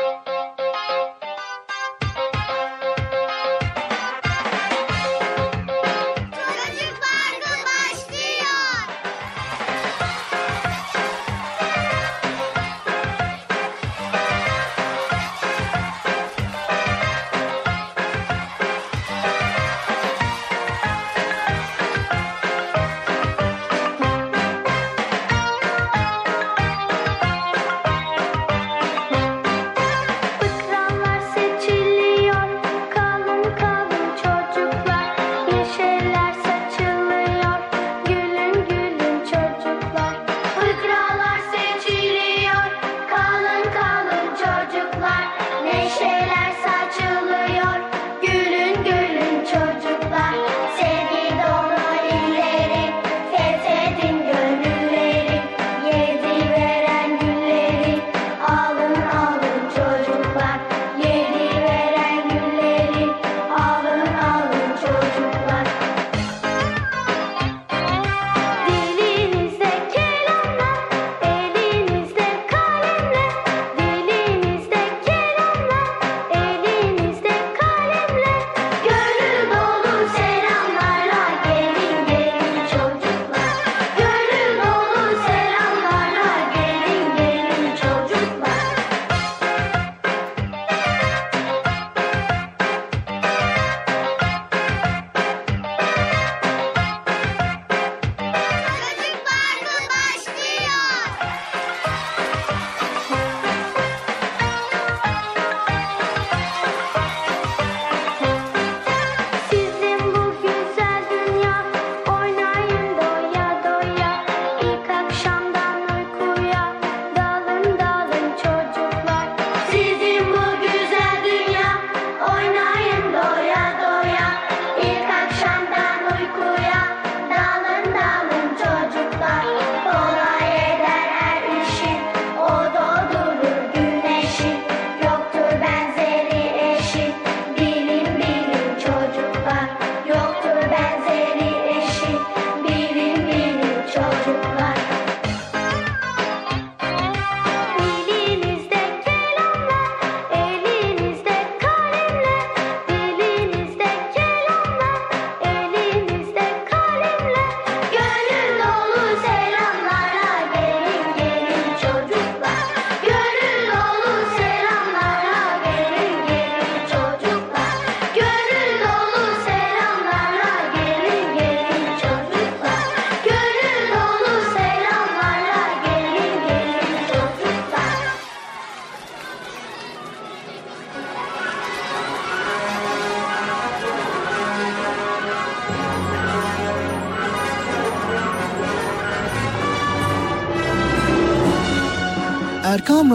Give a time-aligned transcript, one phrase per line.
[0.00, 0.39] Erkam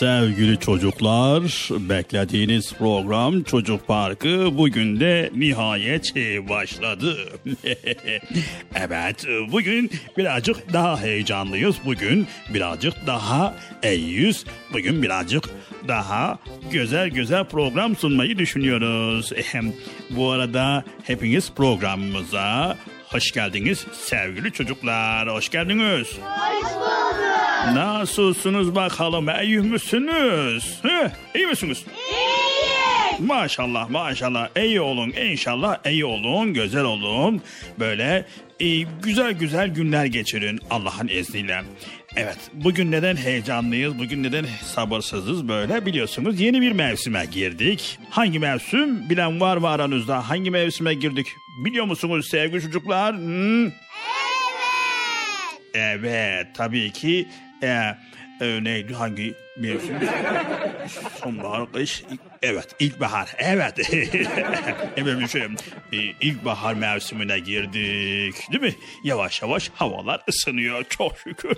[0.00, 6.14] Sevgili çocuklar, beklediğiniz program Çocuk Parkı bugün de nihayet
[6.48, 7.16] başladı.
[8.74, 11.76] evet, bugün birazcık daha heyecanlıyız.
[11.84, 14.44] Bugün birazcık daha iyiyiz.
[14.72, 15.44] Bugün birazcık
[15.88, 16.38] daha
[16.72, 19.32] güzel güzel program sunmayı düşünüyoruz.
[20.10, 22.76] Bu arada hepiniz programımıza
[23.08, 25.28] hoş geldiniz sevgili çocuklar.
[25.28, 26.08] Hoş geldiniz.
[26.08, 26.79] Hoş.
[27.66, 29.26] Nasılsınız bakalım?
[29.42, 30.78] İyi misiniz?
[30.82, 31.84] He, iyi misiniz?
[32.10, 33.28] İyiyiz.
[33.28, 37.42] Maşallah maşallah iyi olun inşallah iyi olun güzel olun
[37.78, 38.26] böyle
[38.60, 41.62] e, güzel güzel günler geçirin Allah'ın izniyle.
[42.16, 47.98] Evet bugün neden heyecanlıyız bugün neden sabırsızız böyle biliyorsunuz yeni bir mevsime girdik.
[48.10, 51.26] Hangi mevsim bilen var mı aranızda hangi mevsime girdik
[51.64, 53.16] biliyor musunuz sevgili çocuklar?
[53.16, 53.66] Hmm?
[53.66, 53.72] Evet.
[55.74, 57.28] Evet tabii ki
[57.62, 57.96] e,
[58.40, 59.96] e, neydi hangi mevsim?
[61.22, 62.04] Sonbahar, kış,
[62.42, 63.78] evet ilkbahar, evet.
[64.96, 65.46] Efendim şöyle,
[65.92, 68.74] e, ilkbahar mevsimine girdik, değil mi?
[69.04, 71.56] Yavaş yavaş havalar ısınıyor çok şükür.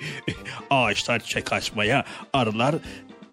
[0.70, 2.74] Ağaçlar çiçek açmaya, arılar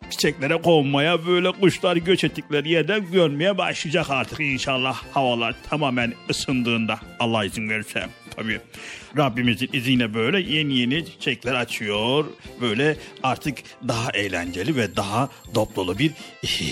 [0.10, 7.46] çiçeklere konmaya böyle kuşlar göç ettikleri yerden görmeye başlayacak artık inşallah havalar tamamen ısındığında Allah
[7.46, 8.62] izin verirse tabii.
[9.18, 12.26] Rabbimizin izniyle böyle yeni yeni çiçekler açıyor.
[12.62, 13.58] Böyle artık
[13.88, 16.12] daha eğlenceli ve daha dop dolu bir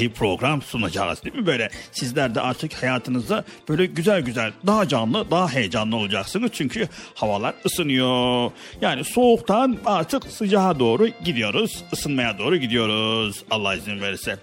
[0.15, 1.69] program sunacağız değil mi böyle?
[1.91, 6.51] Sizler de artık hayatınızda böyle güzel güzel daha canlı daha heyecanlı olacaksınız.
[6.53, 8.51] Çünkü havalar ısınıyor.
[8.81, 11.83] Yani soğuktan artık sıcağa doğru gidiyoruz.
[11.93, 14.37] ısınmaya doğru gidiyoruz Allah izin verirse.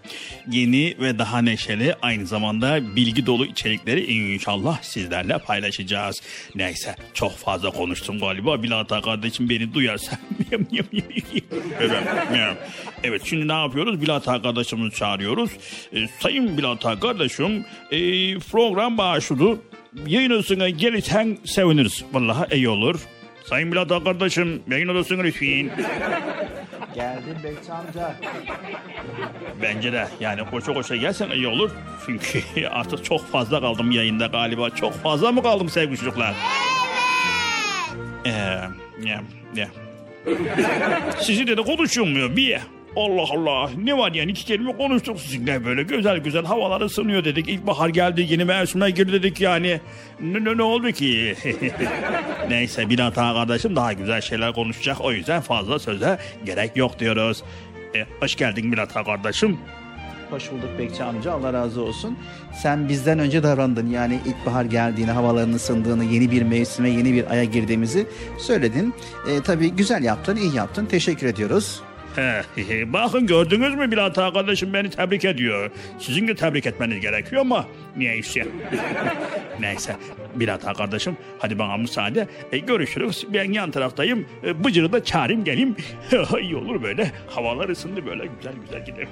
[0.51, 6.23] Yeni ve daha neşeli aynı zamanda bilgi dolu içerikleri inşallah sizlerle paylaşacağız.
[6.55, 8.63] Neyse çok fazla konu konuştum galiba.
[8.63, 10.19] Bilata kardeşim beni duyarsa.
[10.53, 10.67] evet,
[13.05, 14.01] evet şimdi ne yapıyoruz?
[14.01, 15.51] Bilata kardeşimizi çağırıyoruz.
[15.93, 17.99] E, sayın Bilata kardeşim e,
[18.39, 19.59] program başladı.
[20.07, 22.05] Yayınısına gelirsen seviniriz.
[22.13, 23.01] Vallahi iyi olur.
[23.45, 25.71] Sayın Bilata kardeşim yayın odasına lütfen.
[26.95, 28.17] Geldim Bekçi amca.
[29.63, 31.71] Bence de yani koşa koşa gelsen iyi olur.
[32.07, 34.71] Çünkü artık çok fazla kaldım yayında galiba.
[34.71, 36.35] Çok fazla mı kaldım sevgili çocuklar?
[38.27, 38.31] Ee,
[39.05, 39.23] ya,
[39.57, 39.69] ya.
[41.21, 42.59] Sizinle de konuşulmuyor bir.
[42.97, 47.49] Allah Allah ne var yani iki kelime konuştuk sizinle böyle güzel güzel havalar ısınıyor dedik.
[47.49, 49.81] İlkbahar geldi yeni mevsime girdi dedik yani.
[50.21, 51.35] Ne, ne, ne oldu ki?
[52.49, 57.43] Neyse bir hata kardeşim daha güzel şeyler konuşacak o yüzden fazla söze gerek yok diyoruz.
[57.95, 59.59] E, hoş geldin Milat kardeşim.
[60.31, 62.19] Hoş bulduk Bekçi amca Allah razı olsun.
[62.63, 67.45] Sen bizden önce davrandın yani ilkbahar geldiğini, havaların ısındığını, yeni bir mevsime, yeni bir aya
[67.45, 68.07] girdiğimizi
[68.39, 68.95] söyledin.
[69.29, 70.87] E, tabii güzel yaptın, iyi yaptın.
[70.87, 71.83] Teşekkür ediyoruz.
[72.93, 75.71] Bakın gördünüz mü Bilal arkadaşım beni tebrik ediyor.
[75.99, 78.47] Sizin de tebrik etmeniz gerekiyor ama neyse.
[79.61, 79.97] Neyse
[80.35, 82.29] Bilal kardeşim hadi bana müsaade.
[82.53, 83.27] E, görüşürüz.
[83.35, 84.27] Ben yan taraftayım.
[84.45, 85.77] E, Bıcır'ı da çağırayım geleyim.
[86.41, 87.13] İyi olur böyle.
[87.27, 89.09] Havalar ısındı böyle güzel güzel gidelim.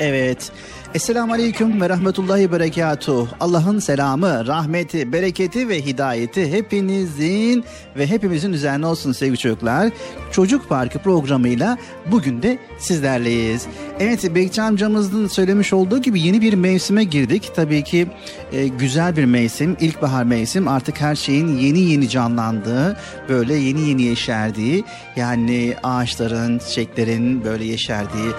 [0.00, 0.52] evet.
[0.94, 3.28] Esselamu Aleyküm ve Rahmetullahi Berekatuh.
[3.40, 7.64] Allah'ın selamı, rahmeti, bereketi ve hidayeti hepinizin
[7.96, 9.90] ve hepimizin üzerine olsun sevgili çocuklar.
[10.32, 11.78] Çocuk Parkı programıyla
[12.10, 13.66] bugün de sizlerleyiz.
[14.00, 17.50] Evet Bekçi amcamızın söylemiş olduğu gibi yeni bir mevsime girdik.
[17.56, 18.06] Tabii ki
[18.52, 20.68] e, güzel bir mevsim, ilkbahar mevsim.
[20.68, 22.96] Artık her şeyin yeni yeni canlandığı,
[23.28, 24.84] böyle yeni yeni yeşerdiği,
[25.16, 28.30] yani ağaçların, çiçeklerin böyle yeşerdiği,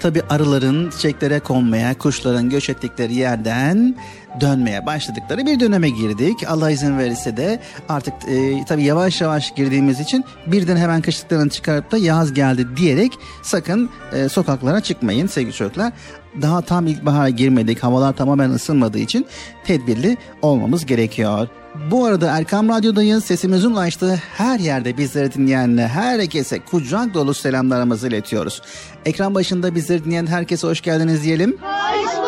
[0.00, 3.96] tabi arıların çiçeklere konmaya, kuşların göç ettikleri yerden
[4.40, 6.44] dönmeye başladıkları bir döneme girdik.
[6.48, 11.92] Allah izin verirse de artık e, tabii yavaş yavaş girdiğimiz için birden hemen kışlıklarını çıkarıp
[11.92, 13.12] da yaz geldi diyerek
[13.42, 15.92] sakın e, sokaklara çıkmayın sevgili çocuklar.
[16.42, 17.82] Daha tam ilkbahara girmedik.
[17.82, 19.26] Havalar tamamen ısınmadığı için
[19.64, 21.48] tedbirli olmamız gerekiyor.
[21.90, 23.24] Bu arada Erkam Radyo'dayız.
[23.24, 28.62] Sesimizin ulaştığı her yerde bizleri dinleyen herkese kucak dolu selamlarımızı iletiyoruz.
[29.04, 31.56] Ekran başında bizleri dinleyen herkese hoş geldiniz diyelim.
[31.62, 32.25] Hoş bulduk.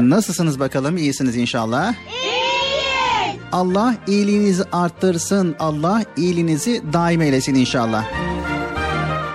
[0.00, 0.96] Nasılsınız bakalım?
[0.96, 1.94] İyisiniz inşallah.
[1.94, 3.40] İyiyiz.
[3.52, 5.56] Allah iyiliğinizi arttırsın.
[5.58, 8.04] Allah iyiliğinizi daim eylesin inşallah.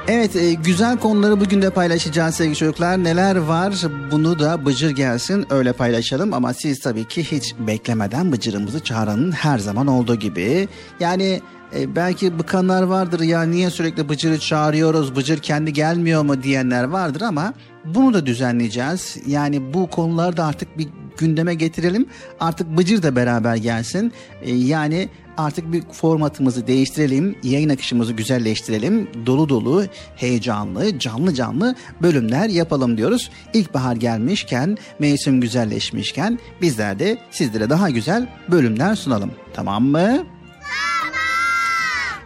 [0.07, 3.03] Evet e, güzel konuları bugün de paylaşacağız sevgili çocuklar.
[3.03, 3.73] Neler var
[4.11, 6.33] bunu da Bıcır gelsin öyle paylaşalım.
[6.33, 10.67] Ama siz tabii ki hiç beklemeden Bıcır'ımızı çağıranın her zaman olduğu gibi.
[10.99, 11.41] Yani
[11.75, 17.21] e, belki bıkanlar vardır ya niye sürekli Bıcır'ı çağırıyoruz Bıcır kendi gelmiyor mu diyenler vardır
[17.21, 17.53] ama
[17.95, 19.17] bunu da düzenleyeceğiz.
[19.27, 22.05] Yani bu konuları da artık bir gündeme getirelim.
[22.39, 24.13] Artık Bıcır da beraber gelsin.
[24.41, 32.49] E, yani artık bir formatımızı değiştirelim, yayın akışımızı güzelleştirelim, dolu dolu, heyecanlı, canlı canlı bölümler
[32.49, 33.31] yapalım diyoruz.
[33.53, 39.31] İlkbahar gelmişken, mevsim güzelleşmişken bizler de sizlere daha güzel bölümler sunalım.
[39.53, 39.97] Tamam mı?
[39.99, 40.25] Tamam.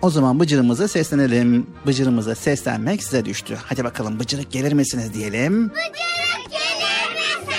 [0.02, 1.68] O zaman Bıcır'ımıza seslenelim.
[1.88, 3.58] Bıcır'ımıza seslenmek size düştü.
[3.66, 5.70] Hadi bakalım Bıcır'ık gelir misiniz diyelim.
[5.70, 7.56] Bıcırık gelir misin?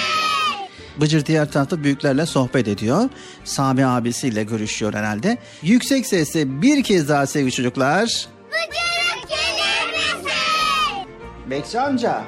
[1.00, 3.08] Bıcır diğer tarafta büyüklerle sohbet ediyor.
[3.44, 5.38] Sami abisiyle görüşüyor herhalde.
[5.62, 8.02] Yüksek sesle bir kez daha sevgili çocuklar.
[8.50, 11.10] Bıcırık gelir misin?
[11.50, 12.22] Bekçi amca.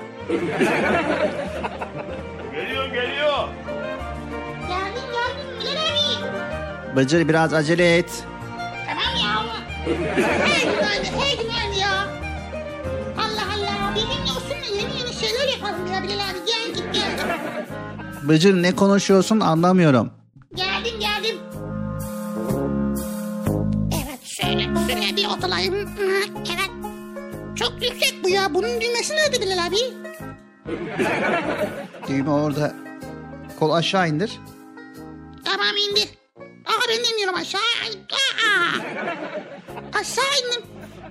[2.53, 3.49] geliyor geliyor.
[4.69, 6.25] Geldim geldim
[6.93, 6.97] abi.
[6.97, 8.25] Bıcır biraz acele et.
[9.85, 12.09] Hey günaydın hey günaydın ya.
[13.19, 17.11] Allah Allah benimle olsun yeni yeni şeyler yapalım ya Bilal abi gel git gel.
[18.29, 20.11] Bıcır ne konuşuyorsun anlamıyorum.
[20.55, 21.37] Geldim geldim.
[24.05, 25.75] Evet şöyle şuraya bir oturayım.
[25.99, 26.71] Evet.
[27.57, 28.55] Çok yüksek bu ya.
[28.55, 29.77] Bunun düğmesi nerede Bilal abi?
[32.09, 32.73] Düğme orada.
[33.59, 34.33] Kol aşağı indir.
[35.45, 36.01] Tamam indi.
[36.67, 37.61] Aha ben de iniyorum aşağı.
[38.13, 38.81] Aa!
[40.01, 40.63] Aşağı indim.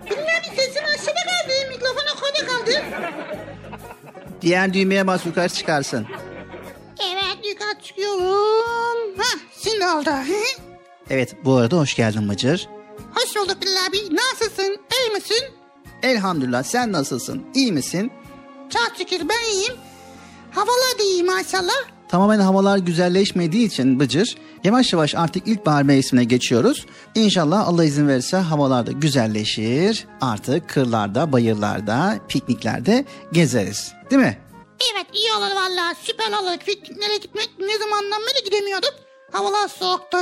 [0.06, 1.54] Bilal abi sesin aşağıda kaldı.
[1.70, 2.84] Mikrofon yukarıda kaldı.
[4.42, 6.08] Diğer düğmeye bas yukarı çıkarsın.
[7.00, 9.18] Evet yukarı çıkıyorum.
[9.18, 10.10] Hah şimdi oldu.
[11.10, 12.70] Evet bu arada hoş geldin Bıcır.
[13.16, 14.16] Hoş bulduk Bilal abi.
[14.16, 14.78] Nasılsın?
[15.00, 15.44] İyi misin?
[16.04, 17.46] Elhamdülillah sen nasılsın?
[17.56, 18.12] İyi misin?
[18.70, 19.74] Çok şükür ben iyiyim.
[20.52, 21.84] Havalar da iyi maşallah.
[22.14, 26.86] Tamamen havalar güzelleşmediği için Bıcır yavaş yavaş artık ilkbahar mevsimine geçiyoruz.
[27.16, 30.08] İnşallah Allah izin verirse havalar da güzelleşir.
[30.22, 33.94] Artık kırlarda, bayırlarda, pikniklerde gezeriz.
[34.12, 34.38] Değil mi?
[34.94, 36.58] Evet iyi olur valla süper olur.
[36.66, 38.94] Pikniklere gitmek ne zamandan beri gidemiyorduk.
[39.32, 40.18] Havalar soğuktu.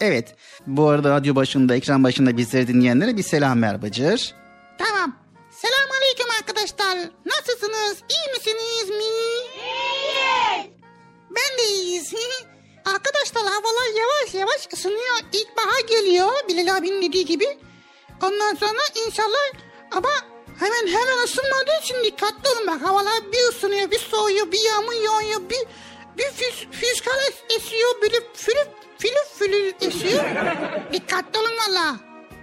[0.00, 0.36] Evet.
[0.66, 4.34] Bu arada radyo başında, ekran başında bizleri dinleyenlere bir selam ver Bıcır.
[4.78, 5.16] tamam.
[5.50, 7.10] Selam aleyküm arkadaşlar.
[7.26, 7.96] Nasılsınız?
[8.10, 9.53] İyi misiniz mi?
[11.36, 12.14] Ben de iyiyiz.
[12.84, 15.16] arkadaşlar havalar yavaş yavaş ısınıyor.
[15.32, 17.58] İlkbahar geliyor Bilal abinin dediği gibi.
[18.22, 19.44] Ondan sonra inşallah
[19.90, 20.08] ama
[20.60, 22.82] hemen hemen ısınmadığı için dikkatli olun bak.
[22.82, 25.58] Havalar bir ısınıyor, bir soğuyor, bir yağmur yağıyor, bir
[26.18, 30.24] bir füz, füzgar es- esiyor, böyle fülüp fülüp fülüp esiyor.
[30.92, 31.96] dikkatli olun valla.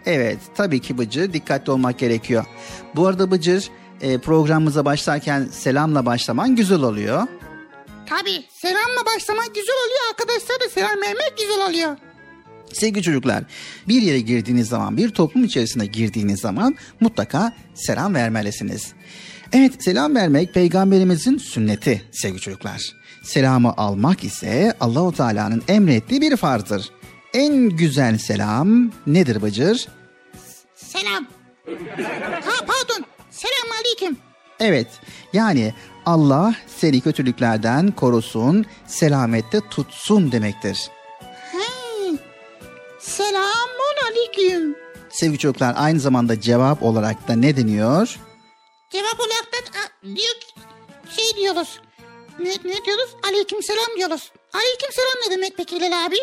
[0.05, 2.45] Evet tabii ki Bıcır dikkatli olmak gerekiyor.
[2.95, 3.69] Bu arada Bıcır
[4.01, 7.27] e, programımıza başlarken selamla başlaman güzel oluyor.
[8.11, 10.01] Tabii selamla başlamak güzel oluyor.
[10.09, 11.97] Arkadaşlar da selam vermek güzel oluyor.
[12.73, 13.43] Sevgili çocuklar
[13.87, 18.93] bir yere girdiğiniz zaman bir toplum içerisine girdiğiniz zaman mutlaka selam vermelisiniz.
[19.53, 22.81] Evet selam vermek peygamberimizin sünneti sevgili çocuklar.
[23.23, 26.89] Selamı almak ise Allahu Teala'nın emrettiği bir farzdır.
[27.33, 29.87] En güzel selam nedir Bıcır?
[30.75, 31.27] Selam.
[32.43, 33.05] Ha pardon.
[33.31, 34.17] Selam aleyküm.
[34.59, 34.87] Evet
[35.33, 35.73] yani
[36.05, 40.89] Allah seni kötülüklerden korusun, selamette tutsun demektir.
[41.51, 42.17] He.
[42.99, 44.75] Selamun aleyküm.
[45.09, 48.19] Sevgili çocuklar aynı zamanda cevap olarak da ne deniyor?
[48.91, 49.71] Cevap olarak da
[50.07, 50.35] diyor
[51.09, 51.79] şey diyoruz.
[52.39, 53.15] Ne, ne diyoruz?
[53.29, 54.31] Aleyküm selam diyoruz.
[54.53, 56.15] Aleyküm selam ne demek peki Hilal abi?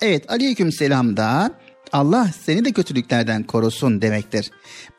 [0.00, 1.50] Evet aleyküm selam da
[1.92, 4.50] Allah seni de kötülüklerden korusun demektir.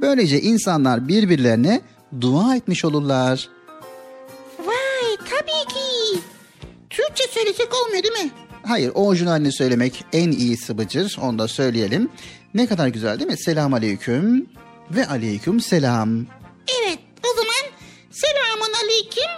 [0.01, 1.81] Böylece insanlar birbirlerine
[2.21, 3.49] dua etmiş olurlar.
[5.47, 6.19] Tabii ki.
[6.89, 8.31] Türkçe söylesek olmuyor değil mi?
[8.63, 12.09] Hayır orijinalini söylemek en iyisi Bıcır onu da söyleyelim.
[12.53, 13.37] Ne kadar güzel değil mi?
[13.37, 14.49] Selam aleyküm
[14.91, 16.09] ve aleyküm selam.
[16.81, 17.73] Evet o zaman
[18.11, 19.31] selamun aleyküm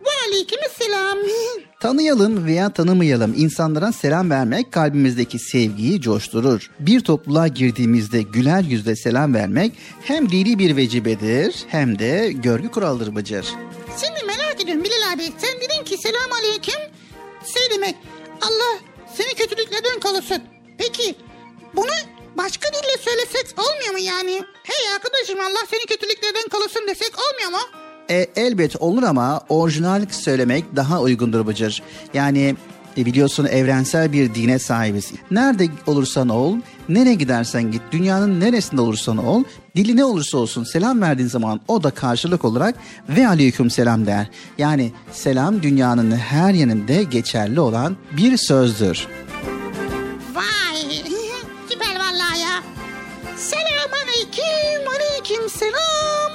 [0.00, 1.18] ve aleyküm selam.
[1.80, 6.70] Tanıyalım veya tanımayalım insanlara selam vermek kalbimizdeki sevgiyi coşturur.
[6.80, 13.14] Bir topluluğa girdiğimizde güler yüzle selam vermek hem dini bir vecibedir hem de görgü kuralıdır
[13.14, 13.46] Bıcır.
[14.00, 15.22] Şimdi merak ediyorum Bilal abi.
[15.38, 16.80] Sen dedin ki selam aleyküm.
[17.54, 17.94] Şey demek
[18.40, 18.78] Allah
[19.14, 20.42] seni kötülüklerden korusun.
[20.78, 21.14] Peki
[21.76, 21.92] bunu
[22.36, 24.42] başka dille söylesek olmuyor mu yani?
[24.62, 27.68] Hey arkadaşım Allah seni kötülüklerden korusun desek olmuyor mu?
[28.10, 31.82] E, elbet olur ama orijinal söylemek daha uygundur Bıcır.
[32.14, 32.56] Yani
[32.96, 35.12] e, biliyorsun evrensel bir dine sahibiz.
[35.30, 36.56] Nerede olursan ol,
[36.88, 39.44] nereye gidersen git, dünyanın neresinde olursan ol,
[39.76, 42.74] dili ne olursa olsun selam verdiğin zaman o da karşılık olarak
[43.08, 44.26] ve aleyküm selam der.
[44.58, 49.06] Yani selam dünyanın her yanında geçerli olan bir sözdür.
[50.34, 50.82] Vay
[51.70, 52.62] süper vallahi ya.
[53.36, 56.32] Selam aleyküm aleyküm selam.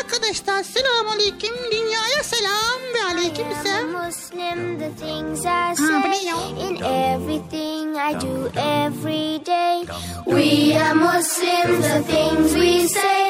[0.00, 3.67] Arkadaşlar selam aleyküm dünyaya selam ve aleyküm selam.
[4.08, 6.74] Muslim, the things I Ah, say in
[7.12, 9.84] everything I do every day.
[10.24, 13.24] We are Muslims, the things we say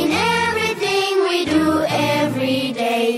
[0.00, 0.08] in
[0.40, 1.66] everything we do
[2.16, 3.08] every day.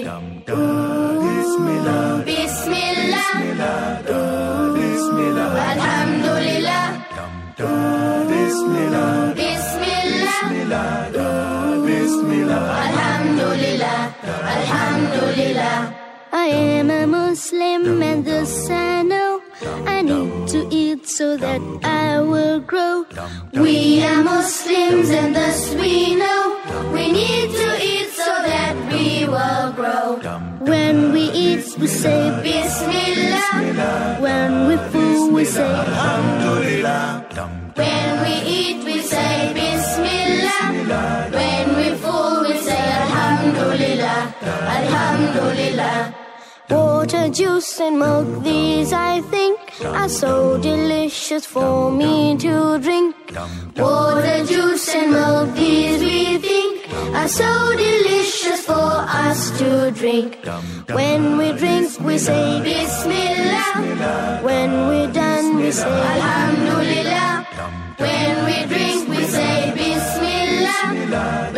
[0.51, 3.31] Ooh, Bismillah, Bismillah.
[5.71, 6.85] Alhamdulillah,
[9.39, 10.45] Bismillah,
[12.87, 14.01] Alhamdulillah,
[14.57, 15.79] Alhamdulillah.
[16.33, 17.04] I am a
[17.35, 19.43] Muslim and thus I know
[19.87, 23.07] I need to eat so that I will grow.
[23.53, 26.43] We are Muslims and thus we know
[26.95, 30.07] we need to eat so that we will grow.
[30.61, 34.19] When we eat, we say Bismillah.
[34.21, 37.03] When we fool, we say Alhamdulillah.
[37.75, 40.61] When we eat, we say Bismillah.
[41.35, 44.21] When we fool, we say Alhamdulillah.
[44.79, 46.24] Alhamdulillah.
[46.71, 53.15] Water, juice, and milk, these I think are so delicious for me to drink.
[53.77, 60.39] Water, juice, and milk, these we think are so delicious for us to drink.
[60.89, 64.41] When we drink, we say Bismillah.
[64.43, 67.47] When we're done, we say Alhamdulillah.
[67.99, 71.53] When we drink, we say Bismillah.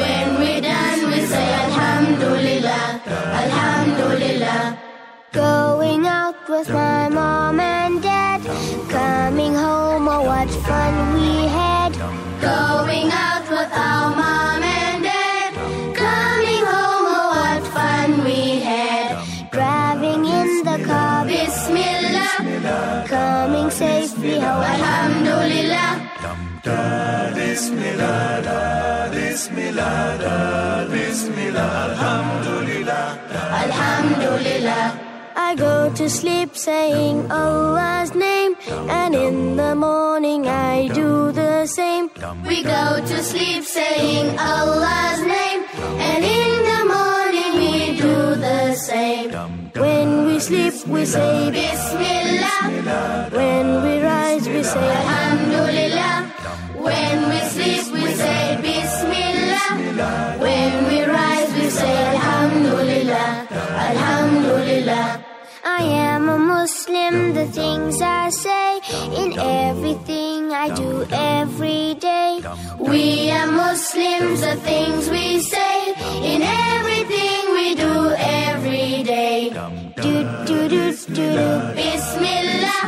[5.37, 8.41] Going out with my mom and dad.
[8.89, 11.93] Coming home, oh, what fun we had.
[12.41, 15.53] Going out with our mom and dad.
[15.95, 19.13] Coming home, oh, what fun we had.
[19.51, 23.05] Driving in the car, Bismillah.
[23.07, 25.93] Coming safely home, Alhamdulillah.
[26.65, 33.19] Da Bismillah da Bismillah da Bismillah Alhamdulillah,
[33.63, 35.06] Alhamdulillah.
[35.39, 38.57] I go to sleep saying Allah's name,
[38.89, 42.09] and in the morning I do the same.
[42.47, 45.61] We go to sleep saying Allah's name,
[46.09, 48.17] and in the morning we do
[48.49, 49.31] the same.
[49.77, 53.29] When we sleep, we say Bismillah.
[53.31, 56.17] When we rise, we say Alhamdulillah.
[56.87, 60.39] When we sleep, we say Bismillah.
[60.41, 60.66] When
[65.79, 68.81] I am a Muslim, the things I say
[69.23, 72.41] in everything I do every day.
[72.79, 75.93] We are Muslims, the things we say
[76.33, 76.41] in
[76.73, 79.51] everything we do every day.
[80.05, 80.13] Do
[80.49, 81.41] do do do do,
[81.77, 82.83] Bismillah.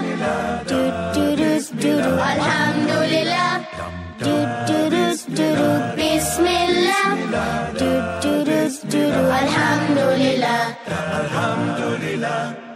[0.72, 0.80] Do
[1.14, 1.50] do do
[1.82, 3.52] do do, Alhamdulillah.
[4.24, 4.34] Do
[4.68, 5.04] do do
[5.36, 7.04] do do, Bismillah.
[7.80, 7.90] Do
[8.22, 8.60] do do
[8.92, 10.78] do do, Alhamdulillah.
[12.18, 12.67] Çocuk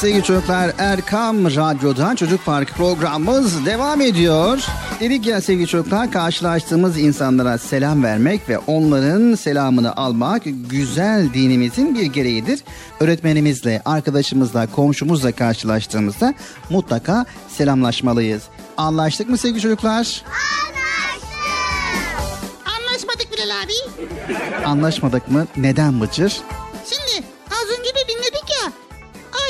[0.00, 4.58] sevgili çocuklar Erkam Radyo'da Çocuk Park programımız devam ediyor.
[5.00, 12.02] Dedik ya sevgili çocuklar karşılaştığımız insanlara selam vermek ve onların selamını almak güzel dinimizin bir
[12.02, 12.60] gereğidir.
[13.00, 16.34] Öğretmenimizle, arkadaşımızla, komşumuzla karşılaştığımızda
[16.70, 18.42] mutlaka selamlaşmalıyız.
[18.76, 20.22] Anlaştık mı sevgili çocuklar?
[22.78, 24.06] Anlaşmadık Bilal abi.
[24.66, 25.46] Anlaşmadık mı?
[25.56, 26.40] Neden Bıcır?
[26.90, 27.26] Şimdi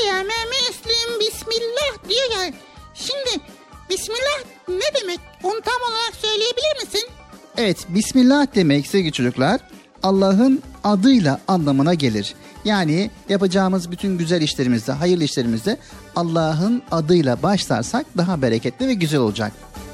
[0.07, 2.53] I am a Muslim Bismillah diyor ya.
[2.95, 3.45] Şimdi
[3.91, 5.21] Bismillah ne demek?
[5.43, 7.09] Onu tam olarak söyleyebilir misin?
[7.57, 9.61] Evet, Bismillah demek sevgili çocuklar
[10.03, 12.35] Allah'ın adıyla anlamına gelir.
[12.65, 15.77] Yani yapacağımız bütün güzel işlerimizde, hayırlı işlerimizde
[16.17, 19.53] Allah'ın adıyla başlarsak daha bereketli ve güzel olacak.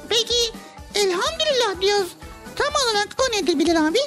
[0.09, 0.53] Peki
[0.95, 2.09] elhamdülillah diyoruz.
[2.57, 3.99] Tam olarak o nedir Bilal abi?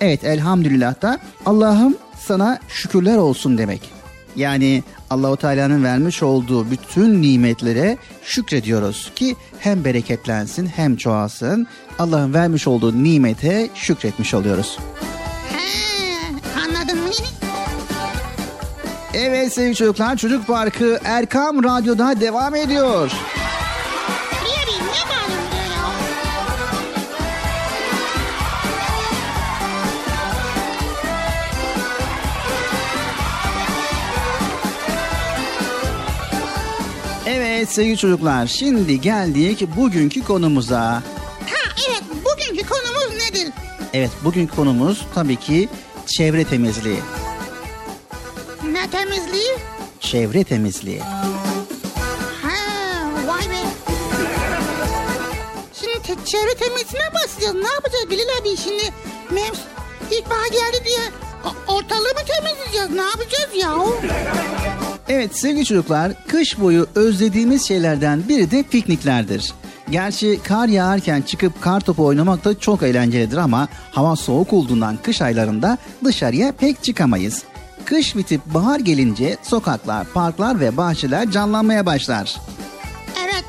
[0.00, 3.90] Evet, elhamdülillah da Allah'ım sana şükürler olsun demek.
[4.36, 11.66] Yani Allahu Teala'nın vermiş olduğu bütün nimetlere şükrediyoruz ki hem bereketlensin hem çoğalsın.
[11.98, 14.78] Allah'ın vermiş olduğu nimete şükretmiş oluyoruz.
[15.52, 17.10] He, anladın mı?
[19.14, 23.10] Evet sevgili çocuklar Çocuk Parkı Erkam Radyo'da devam ediyor.
[24.44, 24.80] Bilal
[25.26, 25.39] abi
[37.32, 40.80] Evet sevgili çocuklar şimdi geldik bugünkü konumuza.
[40.80, 41.02] Ha
[41.88, 43.52] evet bugünkü konumuz nedir?
[43.94, 45.68] Evet bugünkü konumuz tabii ki
[46.06, 47.00] çevre temizliği.
[48.72, 49.56] Ne temizliği?
[50.00, 51.00] Çevre temizliği.
[52.42, 52.56] Ha
[53.26, 53.60] vay be.
[55.80, 57.54] Şimdi te- çevre temizliğine başlayacağız.
[57.54, 58.82] Ne yapacağız Bilal abi şimdi?
[59.30, 59.58] Mevs
[60.10, 61.00] ilkbahar geldi diye
[61.44, 62.90] o- ortalığı mı temizleyeceğiz?
[62.90, 63.74] Ne yapacağız ya?
[65.12, 69.52] Evet sevgili çocuklar kış boyu özlediğimiz şeylerden biri de pikniklerdir.
[69.90, 75.22] Gerçi kar yağarken çıkıp kar topu oynamak da çok eğlencelidir ama hava soğuk olduğundan kış
[75.22, 77.42] aylarında dışarıya pek çıkamayız.
[77.84, 82.36] Kış bitip bahar gelince sokaklar, parklar ve bahçeler canlanmaya başlar.
[83.24, 83.44] Evet.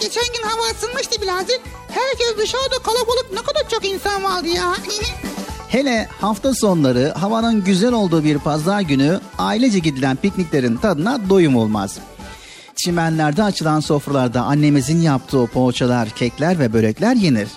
[0.00, 1.60] Geçen gün hava ısınmıştı birazcık.
[1.88, 4.72] Herkes dışarıda kalabalık ne kadar çok insan vardı ya.
[5.72, 11.98] Hele hafta sonları havanın güzel olduğu bir pazar günü ailece gidilen pikniklerin tadına doyum olmaz.
[12.76, 17.48] Çimenlerde açılan sofralarda annemizin yaptığı poğaçalar, kekler ve börekler yenir.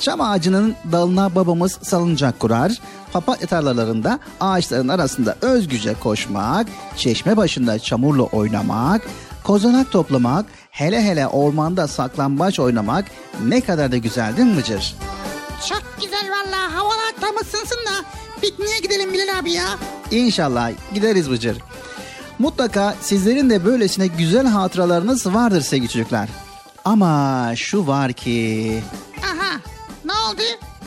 [0.00, 2.72] Çam ağacının dalına babamız salıncak kurar,
[3.12, 9.02] papatya tarlalarında ağaçların arasında özgüce koşmak, çeşme başında çamurla oynamak,
[9.44, 13.04] kozanak toplamak, hele hele ormanda saklambaç oynamak
[13.44, 14.62] ne kadar da güzel değil mi?
[15.68, 16.74] Çok güzel valla.
[16.74, 18.04] Havalar tam ısınsın da
[18.40, 19.64] pikniğe gidelim Bilal abi ya.
[20.10, 21.56] İnşallah gideriz Bıcır.
[22.38, 26.28] Mutlaka sizlerin de böylesine güzel hatıralarınız vardır sevgili çocuklar.
[26.84, 28.82] Ama şu var ki...
[29.22, 29.60] Aha
[30.04, 30.42] ne oldu?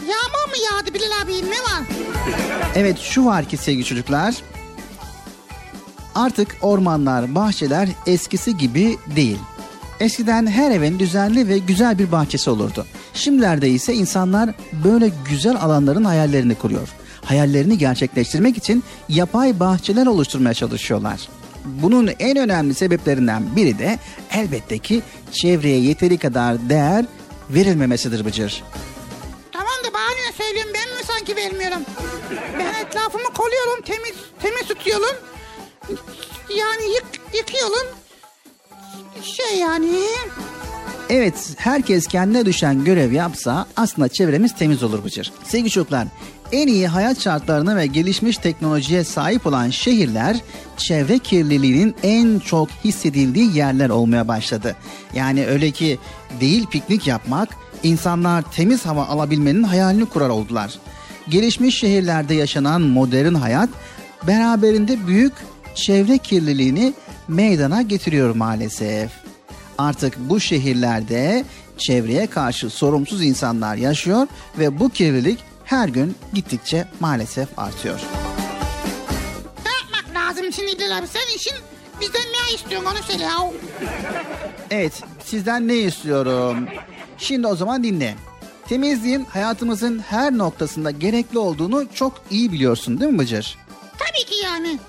[0.07, 1.87] Yağmur mu yağdı Bilal abi ne var?
[2.75, 4.35] Evet şu var ki sevgili çocuklar.
[6.15, 9.37] Artık ormanlar, bahçeler eskisi gibi değil.
[9.99, 12.85] Eskiden her evin düzenli ve güzel bir bahçesi olurdu.
[13.13, 14.49] Şimdilerde ise insanlar
[14.85, 16.89] böyle güzel alanların hayallerini kuruyor.
[17.23, 21.27] Hayallerini gerçekleştirmek için yapay bahçeler oluşturmaya çalışıyorlar.
[21.65, 23.99] Bunun en önemli sebeplerinden biri de
[24.31, 27.05] elbette ki çevreye yeteri kadar değer
[27.49, 28.63] verilmemesidir Bıcır.
[29.51, 31.81] Tamam da bana ne söylüyorsun ben mi sanki vermiyorum?
[32.59, 35.15] Ben etrafımı koluyorum temiz temiz tutuyorum.
[36.49, 37.05] Yani yık,
[37.37, 37.96] yıkıyorum.
[39.23, 39.99] Şey yani.
[41.09, 45.31] Evet, herkes kendine düşen görev yapsa aslında çevremiz temiz olur Bıcır.
[45.43, 46.07] Sevgili çocuklar,
[46.51, 50.37] en iyi hayat şartlarına ve gelişmiş teknolojiye sahip olan şehirler
[50.77, 54.75] çevre kirliliğinin en çok hissedildiği yerler olmaya başladı.
[55.13, 55.99] Yani öyle ki
[56.39, 57.49] değil piknik yapmak,
[57.83, 60.73] insanlar temiz hava alabilmenin hayalini kurar oldular.
[61.29, 63.69] Gelişmiş şehirlerde yaşanan modern hayat
[64.27, 65.33] beraberinde büyük
[65.75, 66.93] çevre kirliliğini
[67.27, 69.11] meydana getiriyor maalesef.
[69.77, 71.45] Artık bu şehirlerde
[71.77, 74.27] çevreye karşı sorumsuz insanlar yaşıyor
[74.59, 77.99] ve bu kirlilik her gün gittikçe maalesef artıyor.
[79.65, 81.07] Ne yapmak lazım şimdi Bilal abi?
[81.07, 81.53] Sen işin
[82.01, 83.51] bizden ne istiyorsun onu söyle ya.
[84.71, 86.67] Evet, sizden ne istiyorum?
[87.17, 88.15] Şimdi o zaman dinle.
[88.69, 93.57] Temizliğin hayatımızın her noktasında gerekli olduğunu çok iyi biliyorsun değil mi Bıcır?
[93.99, 94.79] Tabii ki yani.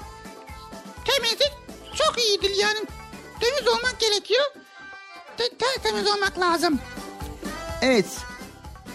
[2.42, 2.78] İyidir yani.
[3.40, 4.44] Temiz olmak gerekiyor.
[5.36, 6.78] Te- tertemiz olmak lazım.
[7.82, 8.06] Evet,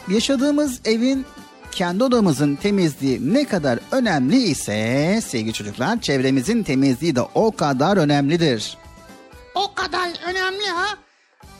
[0.07, 1.25] yaşadığımız evin
[1.71, 8.77] kendi odamızın temizliği ne kadar önemli ise sevgili çocuklar çevremizin temizliği de o kadar önemlidir.
[9.55, 10.97] O kadar önemli ha.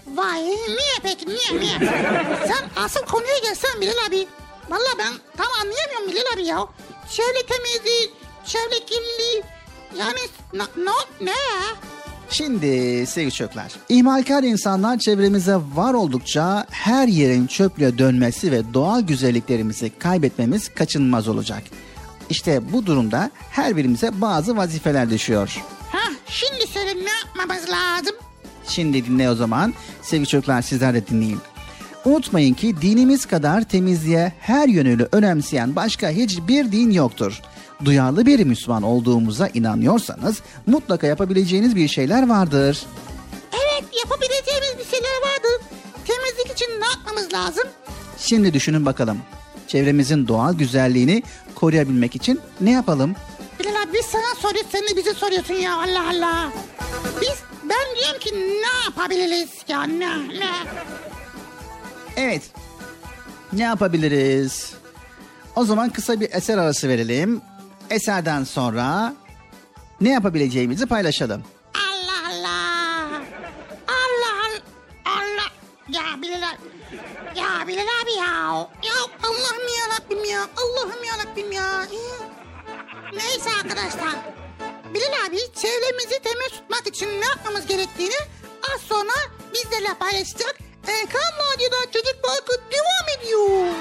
[0.08, 1.92] Vay niye peki niye niye?
[2.48, 4.28] Sen asıl konuya gelsen Bilal abi.
[4.70, 6.68] Valla ben tam anlayamıyorum Bilal abi ya.
[7.12, 8.12] Çevre temizliği,
[8.46, 9.44] çevre kirliliği.
[10.00, 10.20] Yani
[10.54, 11.32] ne, ne, ne?
[12.30, 12.68] Şimdi
[13.08, 20.70] sevgili çocuklar, ihmalkar insanlar çevremize var oldukça her yerin çöplüğe dönmesi ve doğal güzelliklerimizi kaybetmemiz
[20.76, 21.64] kaçınılmaz olacak.
[22.30, 25.64] İşte bu durumda her birimize bazı vazifeler düşüyor.
[25.92, 28.16] Ha, şimdi söyle ne yapmamız lazım?
[28.68, 29.74] Şimdi dinle o zaman.
[30.02, 31.40] Sevgili çocuklar sizler de dinleyin.
[32.06, 37.42] Unutmayın ki dinimiz kadar temizliğe her yönüyle önemseyen başka hiçbir din yoktur.
[37.86, 42.84] Duyarlı bir Müslüman olduğumuza inanıyorsanız mutlaka yapabileceğiniz bir şeyler vardır.
[43.54, 45.68] Evet yapabileceğimiz bir şeyler vardır.
[46.08, 47.64] Temizlik için ne yapmamız lazım?
[48.18, 49.18] Şimdi düşünün bakalım.
[49.68, 51.24] Çevremizin doğal güzelliğini
[51.56, 53.16] koruyabilmek için ne yapalım?
[53.60, 56.50] Bilal abi biz sana soruyoruz sen de bize soruyorsun ya Allah Allah.
[57.22, 57.34] Biz
[57.64, 60.54] ben diyorum ki ne yapabiliriz ya ne ne?
[62.18, 62.42] Evet.
[63.54, 64.74] Ne yapabiliriz?
[65.56, 67.42] O zaman kısa bir eser arası verelim.
[67.94, 69.14] Eserden sonra
[70.02, 71.44] ne yapabileceğimizi paylaşalım.
[71.76, 73.22] Allah Allah.
[73.88, 74.62] Allah Allah.
[75.06, 75.50] Allah.
[75.90, 76.60] Ya Bilal abi.
[77.40, 78.68] Ya Bilal abi ya.
[78.84, 80.40] Ya Allah'ım ya Rabbim ya.
[80.58, 81.86] Allah'ım ya Rabbim ya.
[83.14, 84.16] Neyse arkadaşlar.
[84.94, 88.20] Bilal abi çevremizi temiz tutmak için ne yapmamız gerektiğini
[88.74, 89.14] az sonra
[89.54, 90.56] bizlerle paylaşacak.
[90.88, 93.74] Erkan Radyo'da Çocuk Parkı devam ediyor.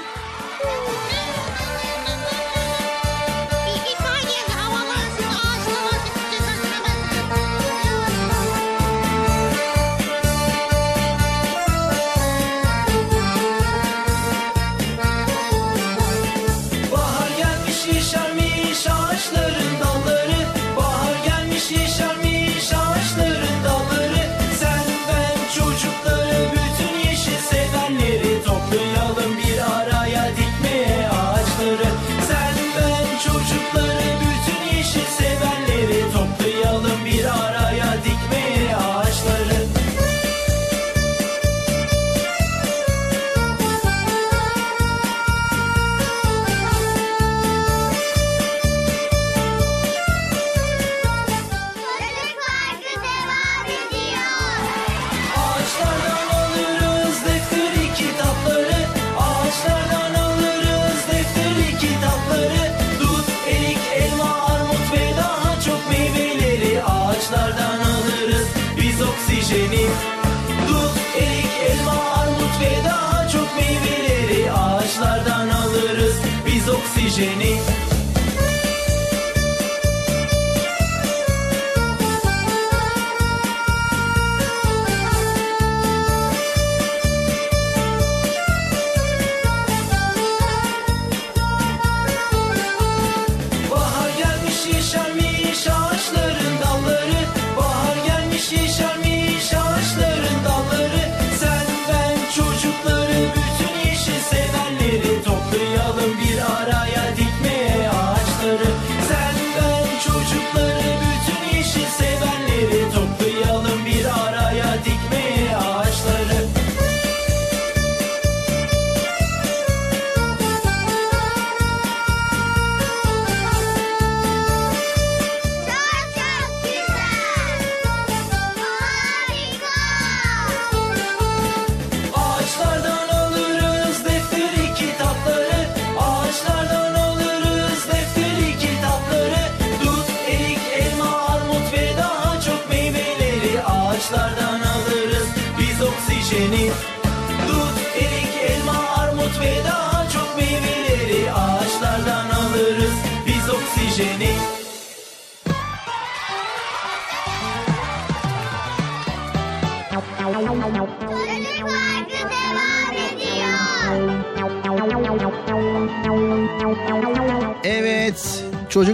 [77.17, 77.52] Daha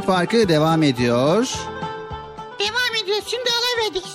[0.10, 1.54] Parkı devam ediyor.
[2.60, 3.24] Devam ediyoruz.
[3.28, 4.06] Şimdi ara verdik.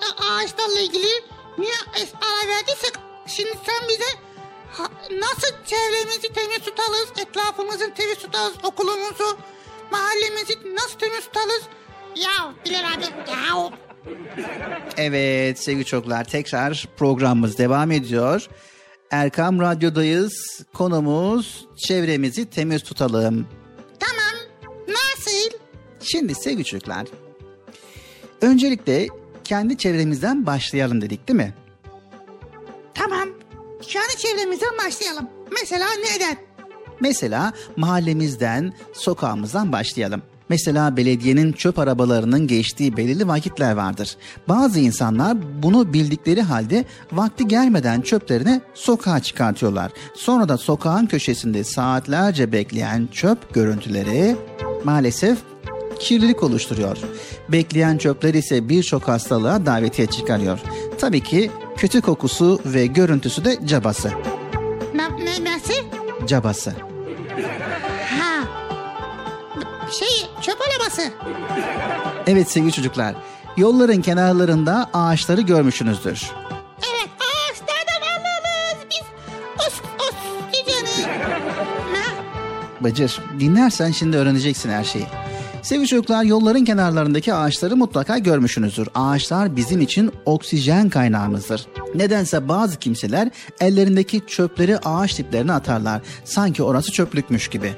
[0.00, 1.06] A- Ağaçlarla ilgili.
[1.58, 2.92] Niye ara verdiysek
[3.26, 4.04] şimdi sen bize
[4.72, 9.38] ha- nasıl çevremizi temiz tutarız, etrafımızı temiz tutarız, okulumuzu,
[9.92, 11.62] mahallemizi nasıl temiz tutarız?
[12.16, 13.70] Ya Bilal abi, ya
[14.96, 18.48] Evet sevgili çocuklar tekrar programımız devam ediyor.
[19.10, 20.62] Erkam Radyo'dayız.
[20.74, 23.46] Konumuz çevremizi temiz tutalım.
[26.00, 27.06] Şimdi sevgili çocuklar.
[28.42, 29.08] Öncelikle
[29.44, 31.54] kendi çevremizden başlayalım dedik değil mi?
[32.94, 33.28] Tamam.
[33.82, 35.28] Kendi çevremizden başlayalım.
[35.60, 36.36] Mesela neden?
[37.00, 40.22] Mesela mahallemizden, sokağımızdan başlayalım.
[40.48, 44.16] Mesela belediyenin çöp arabalarının geçtiği belirli vakitler vardır.
[44.48, 49.92] Bazı insanlar bunu bildikleri halde vakti gelmeden çöplerini sokağa çıkartıyorlar.
[50.14, 54.36] Sonra da sokağın köşesinde saatlerce bekleyen çöp görüntüleri
[54.84, 55.38] maalesef
[56.00, 56.96] kirlilik oluşturuyor.
[57.48, 60.58] Bekleyen çöpler ise birçok hastalığa davetiye çıkarıyor.
[61.00, 64.10] Tabii ki kötü kokusu ve görüntüsü de cabası.
[64.94, 65.74] Ne, ne, nasıl?
[66.26, 66.70] Cabası.
[68.20, 68.44] Ha.
[69.98, 71.02] Şey, çöp arabası.
[72.26, 73.14] Evet sevgili çocuklar,
[73.56, 76.30] yolların kenarlarında ağaçları görmüşsünüzdür.
[76.78, 79.02] Evet, ağaçlardan alırız biz.
[79.58, 80.14] Os, os?
[82.80, 85.06] Bacır, dinlersen şimdi öğreneceksin her şeyi.
[85.62, 88.88] Sevgili çocuklar, yolların kenarlarındaki ağaçları mutlaka görmüşsünüzdür.
[88.94, 91.66] Ağaçlar bizim için oksijen kaynağımızdır.
[91.94, 96.00] Nedense bazı kimseler ellerindeki çöpleri ağaç diplerine atarlar.
[96.24, 97.72] Sanki orası çöplükmüş gibi.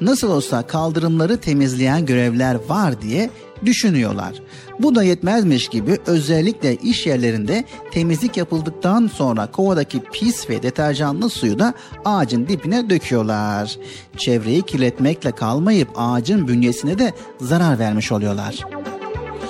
[0.00, 3.30] Nasıl olsa kaldırımları temizleyen görevler var diye
[3.64, 4.42] düşünüyorlar.
[4.78, 11.58] Bu da yetmezmiş gibi özellikle iş yerlerinde temizlik yapıldıktan sonra kovadaki pis ve deterjanlı suyu
[11.58, 13.76] da ağacın dibine döküyorlar.
[14.16, 18.58] Çevreyi kirletmekle kalmayıp ağacın bünyesine de zarar vermiş oluyorlar.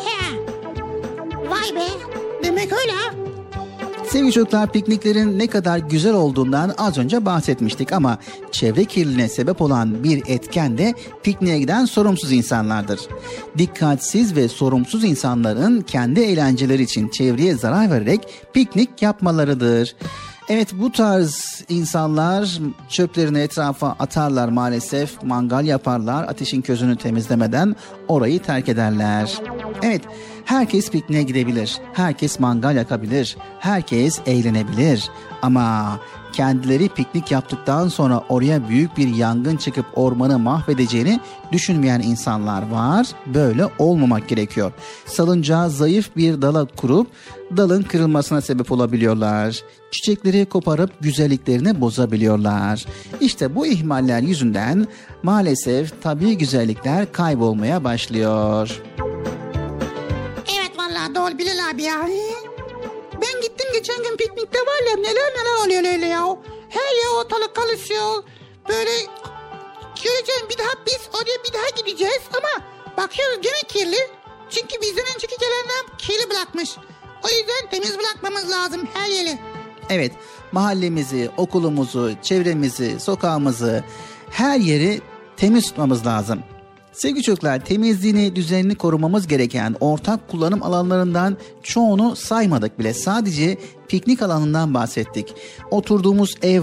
[0.04, 0.36] He.
[1.50, 1.88] Vay be.
[2.44, 3.07] Demek öyle ha.
[4.10, 8.18] Sevgili çocuklar pikniklerin ne kadar güzel olduğundan az önce bahsetmiştik ama
[8.52, 13.00] çevre kirliliğine sebep olan bir etken de pikniğe giden sorumsuz insanlardır.
[13.58, 18.20] Dikkatsiz ve sorumsuz insanların kendi eğlenceleri için çevreye zarar vererek
[18.52, 19.94] piknik yapmalarıdır.
[20.48, 25.22] Evet bu tarz insanlar çöplerini etrafa atarlar maalesef.
[25.22, 26.24] Mangal yaparlar.
[26.24, 27.76] Ateşin közünü temizlemeden
[28.08, 29.38] orayı terk ederler.
[29.82, 30.02] Evet
[30.48, 31.78] herkes pikniğe gidebilir.
[31.92, 33.36] Herkes mangal yakabilir.
[33.58, 35.10] Herkes eğlenebilir.
[35.42, 36.00] Ama
[36.32, 41.20] kendileri piknik yaptıktan sonra oraya büyük bir yangın çıkıp ormanı mahvedeceğini
[41.52, 43.06] düşünmeyen insanlar var.
[43.26, 44.72] Böyle olmamak gerekiyor.
[45.06, 47.06] Salıncağı zayıf bir dala kurup
[47.56, 49.62] dalın kırılmasına sebep olabiliyorlar.
[49.90, 52.86] Çiçekleri koparıp güzelliklerini bozabiliyorlar.
[53.20, 54.86] İşte bu ihmaller yüzünden
[55.22, 58.80] maalesef tabii güzellikler kaybolmaya başlıyor.
[61.28, 62.08] Doğru Bilal abi ya.
[63.14, 66.36] Ben gittim geçen gün piknikte var ya neler neler oluyor öyle ya.
[66.68, 68.22] Her yer ortalık karışıyor.
[68.68, 68.90] Böyle
[70.04, 72.64] göreceğim bir daha biz oraya bir daha gideceğiz ama
[72.96, 73.96] bakıyoruz gene kirli.
[74.50, 76.70] Çünkü bizden önceki gelenler kirli bırakmış.
[77.24, 79.38] O yüzden temiz bırakmamız lazım her yeri.
[79.90, 80.12] Evet,
[80.52, 83.84] mahallemizi, okulumuzu, çevremizi, sokağımızı,
[84.30, 85.00] her yeri
[85.36, 86.42] temiz tutmamız lazım.
[86.98, 92.94] Sevgili çocuklar, temizliğini, düzenini korumamız gereken ortak kullanım alanlarından çoğunu saymadık bile.
[92.94, 93.58] Sadece
[93.88, 95.34] piknik alanından bahsettik.
[95.70, 96.62] Oturduğumuz ev,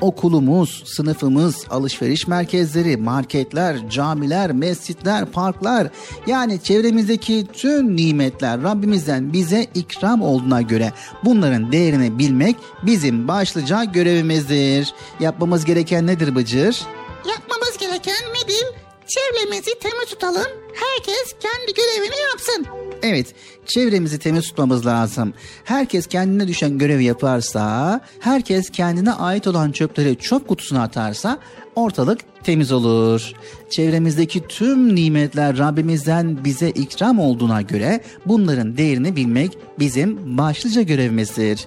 [0.00, 5.88] okulumuz, sınıfımız, alışveriş merkezleri, marketler, camiler, mescitler, parklar
[6.26, 10.92] yani çevremizdeki tüm nimetler Rabbimizden bize ikram olduğuna göre
[11.24, 14.94] bunların değerini bilmek bizim başlıca görevimizdir.
[15.20, 16.80] Yapmamız gereken nedir Bıcır?
[17.28, 18.81] Yapmamız gereken nedir?
[19.14, 20.46] Çevremizi temiz tutalım.
[20.74, 22.66] Herkes kendi görevini yapsın.
[23.02, 23.26] Evet,
[23.66, 25.34] çevremizi temiz tutmamız lazım.
[25.64, 31.38] Herkes kendine düşen görevi yaparsa, herkes kendine ait olan çöpleri çöp kutusuna atarsa
[31.76, 33.32] ortalık temiz olur.
[33.70, 41.66] Çevremizdeki tüm nimetler Rabbimizden bize ikram olduğuna göre bunların değerini bilmek bizim başlıca görevimizdir.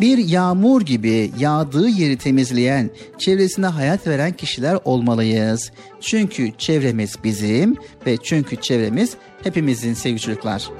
[0.00, 5.72] Bir yağmur gibi yağdığı yeri temizleyen, çevresine hayat veren kişiler olmalıyız.
[6.00, 10.70] Çünkü çevremiz bizim ve çünkü çevremiz hepimizin sevgili çocuklar.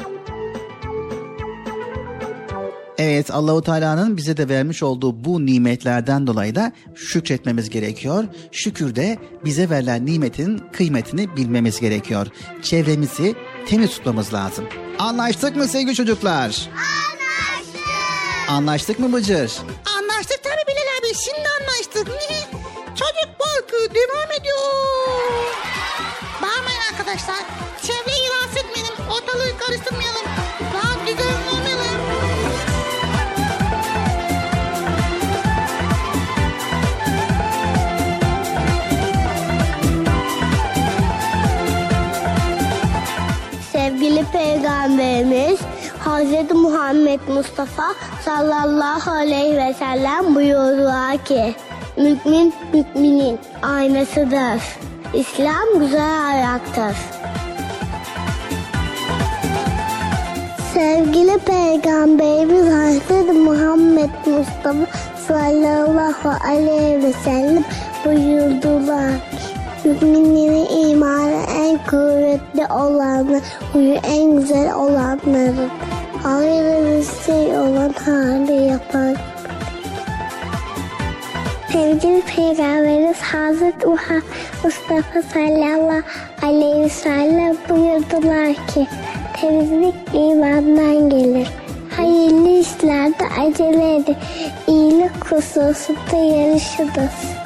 [2.99, 8.25] Evet Allahu Teala'nın bize de vermiş olduğu bu nimetlerden dolayı da şükretmemiz gerekiyor.
[8.53, 12.27] Şükür de bize verilen nimetin kıymetini bilmemiz gerekiyor.
[12.63, 13.35] Çevremizi
[13.67, 14.65] temiz tutmamız lazım.
[14.99, 16.43] Anlaştık mı sevgili çocuklar?
[16.45, 17.81] Anlaştık.
[18.49, 19.53] Anlaştık mı Bıcır?
[19.99, 22.07] Anlaştık tabii Bilal abi şimdi anlaştık.
[22.89, 24.59] Çocuk parkı devam ediyor.
[26.43, 27.45] Bağırmayın arkadaşlar.
[27.83, 28.95] Çevreyi rahatsız etmeyelim.
[29.11, 30.44] Ortalığı karıştırmayalım.
[44.35, 45.61] Peygamberimiz
[46.05, 46.53] Hz.
[46.55, 47.95] Muhammed Mustafa
[48.25, 51.55] sallallahu aleyhi ve sellem buyurdular ki
[51.97, 54.63] Mümin müminin aynasıdır.
[55.15, 56.97] İslam güzel ayaktır.
[60.75, 63.37] Sevgili Peygamberimiz Hz.
[63.37, 64.87] Muhammed Mustafa
[65.29, 67.65] sallallahu aleyhi ve sellem
[68.05, 69.54] buyurdular.
[69.85, 73.41] Müminlerin imanı en kuvvetli olanı,
[73.73, 75.69] huyu en güzel olanları.
[76.25, 79.17] Bir şey olan hali yapar.
[81.73, 84.23] Sevgili Peygamberimiz Hazreti Muhammed
[84.65, 86.03] Mustafa sallallahu
[86.43, 88.87] aleyhi ve sellem buyurdular ki
[89.41, 91.49] temizlik imandan gelir.
[91.97, 94.17] Hayırlı işlerde acele edin.
[94.69, 97.44] İyilik hususunda yarışınız.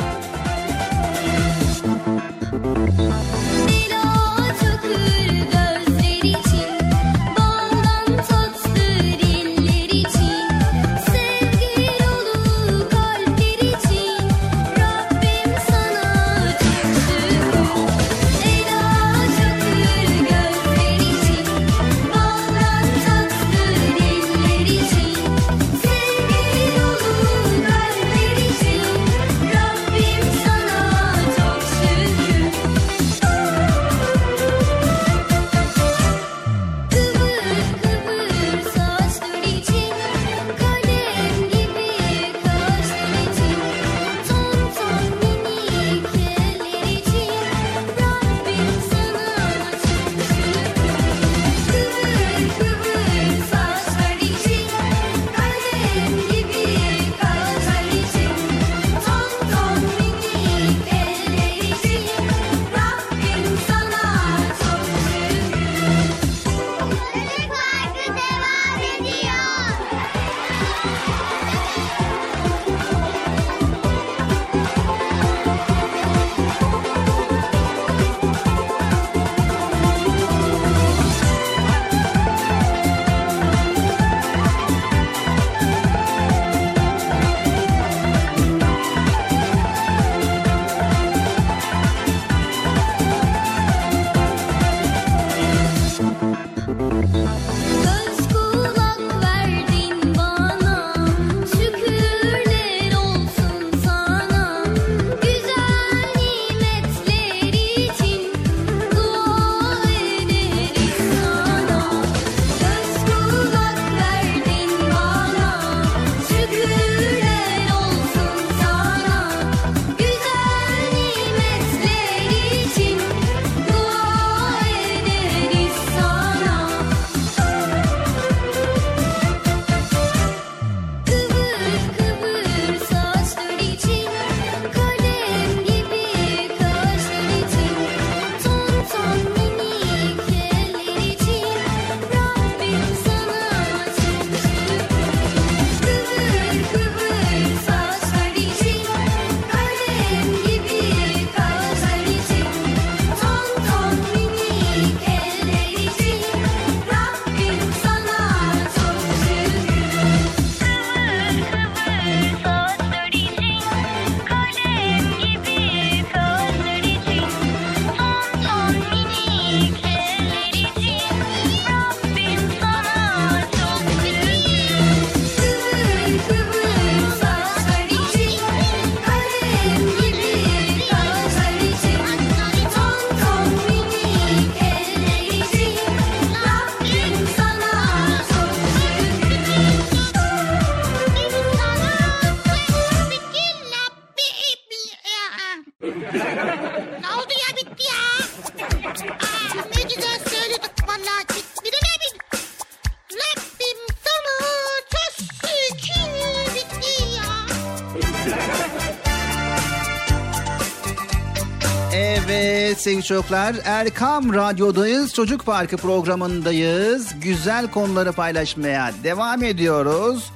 [213.09, 215.15] Çocuklar Erkam Radyo'dayız.
[215.15, 217.09] Çocuk Parkı programındayız.
[217.21, 220.31] Güzel konuları paylaşmaya devam ediyoruz.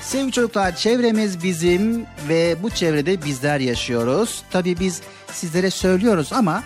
[0.00, 4.42] Sevgili çocuklar çevremiz bizim ve bu çevrede bizler yaşıyoruz.
[4.50, 5.00] Tabii biz
[5.32, 6.62] sizlere söylüyoruz ama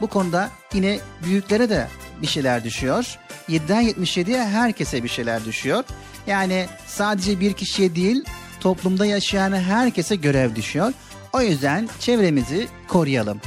[0.00, 1.88] bu konuda yine büyüklere de
[2.22, 3.18] bir şeyler düşüyor.
[3.48, 5.84] 7'den 77'ye herkese bir şeyler düşüyor.
[6.26, 8.24] Yani sadece bir kişiye değil
[8.60, 10.92] toplumda yaşayan herkese görev düşüyor.
[11.32, 13.40] O yüzden çevremizi koruyalım.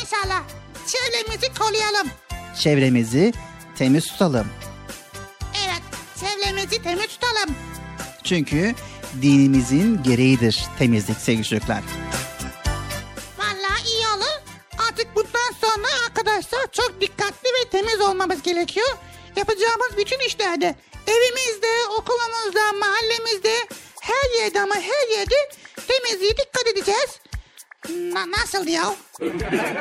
[0.00, 0.63] İnşallah
[0.94, 2.10] çevremizi koruyalım.
[2.60, 3.32] Çevremizi
[3.78, 4.46] temiz tutalım.
[5.66, 5.82] Evet
[6.20, 7.56] çevremizi temiz tutalım.
[8.24, 8.74] Çünkü
[9.22, 11.82] dinimizin gereğidir temizlik sevgili çocuklar.
[13.38, 14.40] Vallahi iyi olur.
[14.88, 18.88] Artık bundan sonra arkadaşlar çok dikkatli ve temiz olmamız gerekiyor.
[19.36, 20.74] Yapacağımız bütün işlerde
[21.06, 23.54] evimizde, okulumuzda, mahallemizde
[24.00, 25.34] her yerde ama her yerde
[25.88, 27.10] temizliğe dikkat edeceğiz.
[27.88, 28.82] Na- nasıl ya?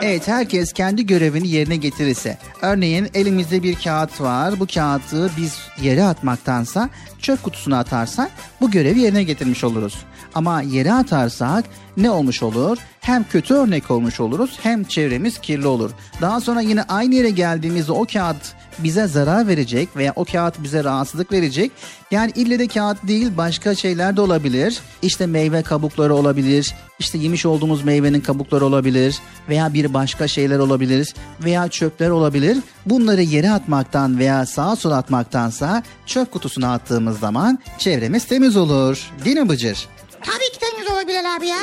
[0.02, 2.38] Evet herkes kendi görevini yerine getirirse.
[2.62, 4.60] Örneğin elimizde bir kağıt var.
[4.60, 6.90] Bu kağıdı biz yere atmaktansa
[7.22, 8.32] çöp kutusuna atarsak
[8.62, 9.96] bu görevi yerine getirmiş oluruz.
[10.36, 11.66] Ama yere atarsak
[11.98, 12.78] ne olmuş olur?
[13.02, 15.92] Hem kötü örnek olmuş oluruz hem çevremiz kirli olur.
[16.22, 20.84] Daha sonra yine aynı yere geldiğimizde o kağıt bize zarar verecek veya o kağıt bize
[20.84, 21.72] rahatsızlık verecek.
[22.12, 24.80] Yani ille de kağıt değil başka şeyler de olabilir.
[25.02, 26.76] İşte meyve kabukları olabilir.
[27.00, 29.16] İşte yemiş olduğumuz meyvenin kabukları olabilir
[29.50, 31.14] veya bir başka şeyler olabilir
[31.44, 32.58] veya çöpler olabilir.
[32.86, 39.12] Bunları yere atmaktan veya sağa sola atmaktansa çöp kutusuna attığımız zaman çevremiz temiz olur.
[39.26, 39.88] Değil mi Bıcır?
[40.22, 41.58] Tabii ki temiz olur Bilal abi ya.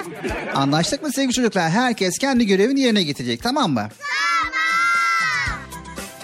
[0.54, 1.70] Anlaştık mı sevgili çocuklar?
[1.70, 3.88] Herkes kendi görevini yerine getirecek tamam mı?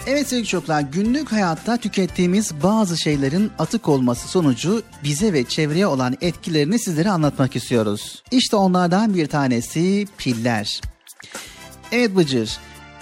[0.09, 6.15] Evet sevgili çocuklar günlük hayatta tükettiğimiz bazı şeylerin atık olması sonucu bize ve çevreye olan
[6.21, 8.23] etkilerini sizlere anlatmak istiyoruz.
[8.31, 10.81] İşte onlardan bir tanesi piller.
[11.91, 12.57] Evet Bıcır,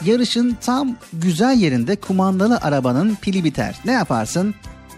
[0.05, 3.75] yarışın tam güzel yerinde kumandalı arabanın pili biter.
[3.85, 4.55] Ne yaparsın?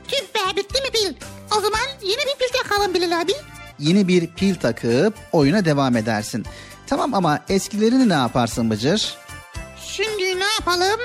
[0.07, 1.25] Tüh be bitti mi pil?
[1.57, 3.31] O zaman yeni bir pil takalım Bilal abi.
[3.79, 6.45] Yeni bir pil takıp oyuna devam edersin.
[6.87, 9.15] Tamam ama eskilerini ne yaparsın Bıcır?
[9.81, 10.99] Şimdi ne yapalım?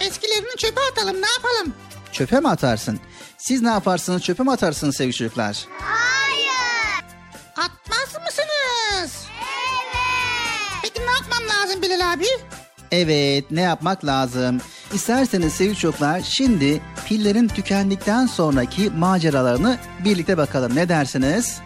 [0.00, 1.74] Eskilerini çöpe atalım ne yapalım?
[2.12, 3.00] Çöpe mi atarsın?
[3.38, 4.22] Siz ne yaparsınız?
[4.22, 5.56] Çöpe mi atarsınız sevgili çocuklar?
[7.56, 9.24] Atmaz mısınız?
[9.38, 9.96] Evet.
[10.82, 12.24] Peki ne yapmam lazım Bilal abi?
[12.92, 14.60] Evet, ne yapmak lazım?
[14.94, 20.76] İsterseniz sevgili çocuklar şimdi pillerin tükendikten sonraki maceralarını birlikte bakalım.
[20.76, 21.58] Ne dersiniz?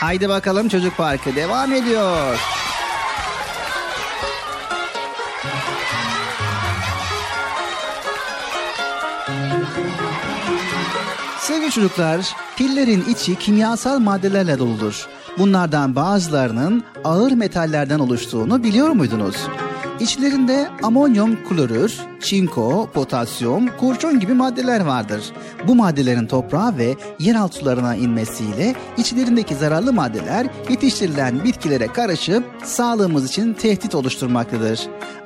[0.00, 2.38] Haydi bakalım çocuk parkı devam ediyor.
[11.64, 15.06] Sevgili çocuklar, pillerin içi kimyasal maddelerle doludur.
[15.38, 19.36] Bunlardan bazılarının ağır metallerden oluştuğunu biliyor muydunuz?
[20.00, 25.32] İçlerinde amonyum klorür, çinko, potasyum, kurşun gibi maddeler vardır.
[25.68, 33.54] Bu maddelerin toprağa ve yeraltı sularına inmesiyle içlerindeki zararlı maddeler yetiştirilen bitkilere karışıp sağlığımız için
[33.54, 34.80] tehdit oluşturmaktadır.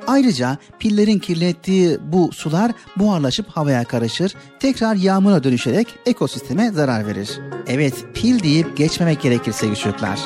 [0.07, 7.39] Ayrıca pillerin kirlettiği bu sular buharlaşıp havaya karışır, tekrar yağmura dönüşerek ekosisteme zarar verir.
[7.67, 10.19] Evet, pil deyip geçmemek gerekir sevgili çocuklar.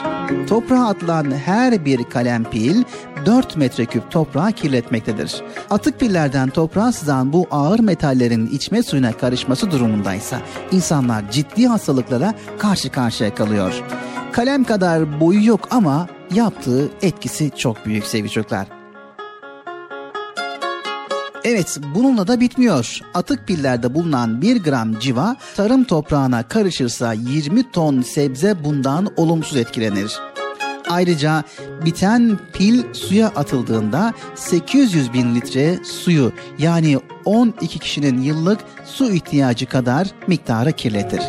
[0.47, 2.83] Toprağa atılan her bir kalem pil
[3.25, 5.41] 4 metreküp toprağı kirletmektedir.
[5.69, 12.89] Atık pillerden toprağa sızan bu ağır metallerin içme suyuna karışması durumundaysa insanlar ciddi hastalıklara karşı
[12.89, 13.83] karşıya kalıyor.
[14.31, 18.67] Kalem kadar boyu yok ama yaptığı etkisi çok büyük sevgili çocuklar.
[21.43, 22.99] Evet bununla da bitmiyor.
[23.13, 30.32] Atık pillerde bulunan 1 gram civa tarım toprağına karışırsa 20 ton sebze bundan olumsuz etkilenir.
[30.89, 31.43] Ayrıca
[31.85, 40.07] biten pil suya atıldığında 800 bin litre suyu yani 12 kişinin yıllık su ihtiyacı kadar
[40.27, 41.21] miktarı kirletir.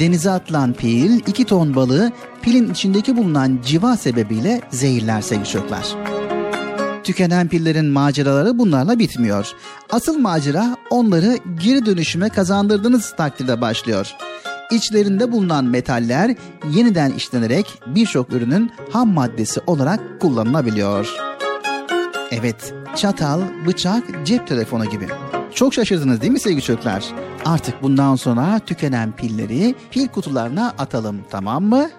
[0.00, 2.12] Denize atılan pil 2 ton balığı
[2.42, 5.86] pilin içindeki bulunan civa sebebiyle zehirler sevgili çocuklar.
[7.04, 9.52] Tükenen pillerin maceraları bunlarla bitmiyor.
[9.90, 14.16] Asıl macera onları geri dönüşüme kazandırdığınız takdirde başlıyor.
[14.70, 16.34] İçlerinde bulunan metaller
[16.70, 21.14] yeniden işlenerek birçok ürünün ham maddesi olarak kullanılabiliyor.
[22.30, 25.08] Evet, çatal, bıçak, cep telefonu gibi.
[25.54, 27.04] Çok şaşırdınız değil mi sevgili çocuklar?
[27.44, 31.90] Artık bundan sonra tükenen pilleri pil kutularına atalım tamam mı?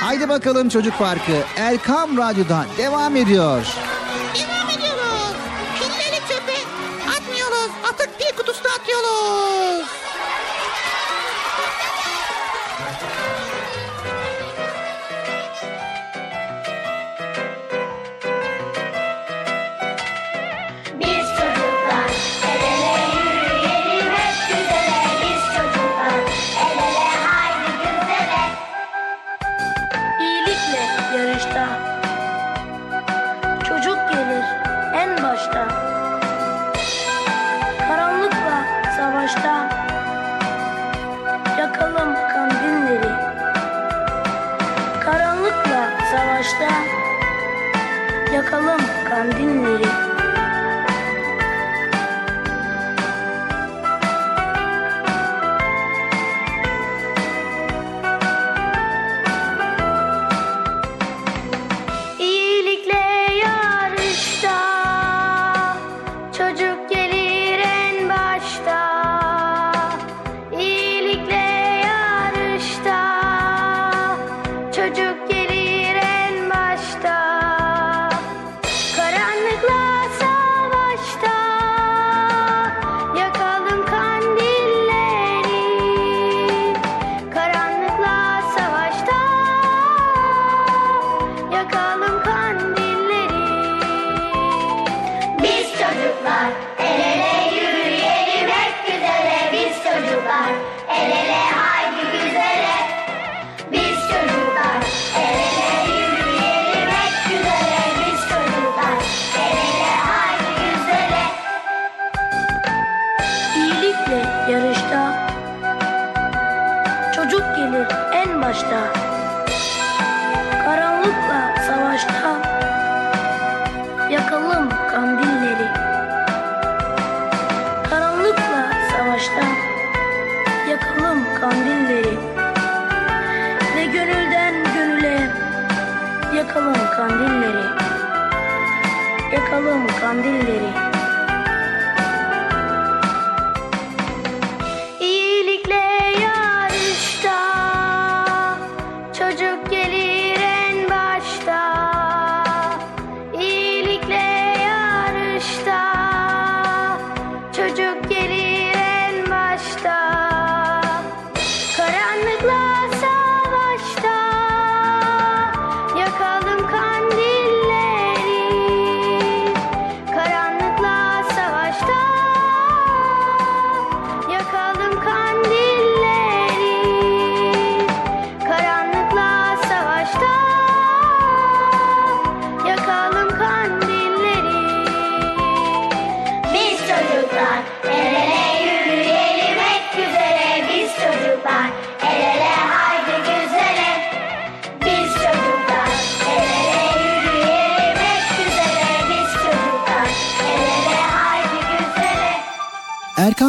[0.00, 3.66] Haydi bakalım çocuk parkı Erkam Radyo'da devam ediyor.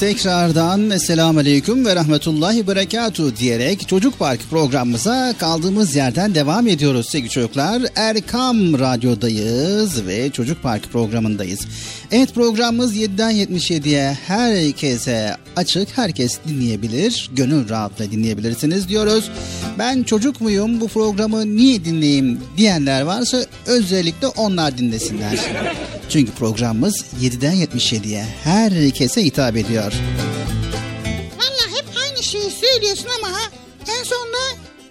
[0.00, 7.30] tekrardan Esselamu Aleyküm ve Rahmetullahi Berekatuhu diyerek Çocuk Park programımıza kaldığımız yerden devam ediyoruz sevgili
[7.30, 7.82] çocuklar.
[7.96, 11.60] Erkam Radyo'dayız ve Çocuk Park programındayız.
[12.12, 19.30] Evet programımız 7'den 77'ye herkese açık, herkes dinleyebilir, gönül rahatla dinleyebilirsiniz diyoruz.
[19.78, 25.38] Ben çocuk muyum bu programı niye dinleyeyim diyenler varsa özellikle onlar dinlesinler.
[26.08, 29.92] Çünkü programımız 7'den 77'ye herkese hitap ediyor.
[31.38, 33.42] Valla hep aynı şeyi söylüyorsun ama ha,
[33.98, 34.38] en sonunda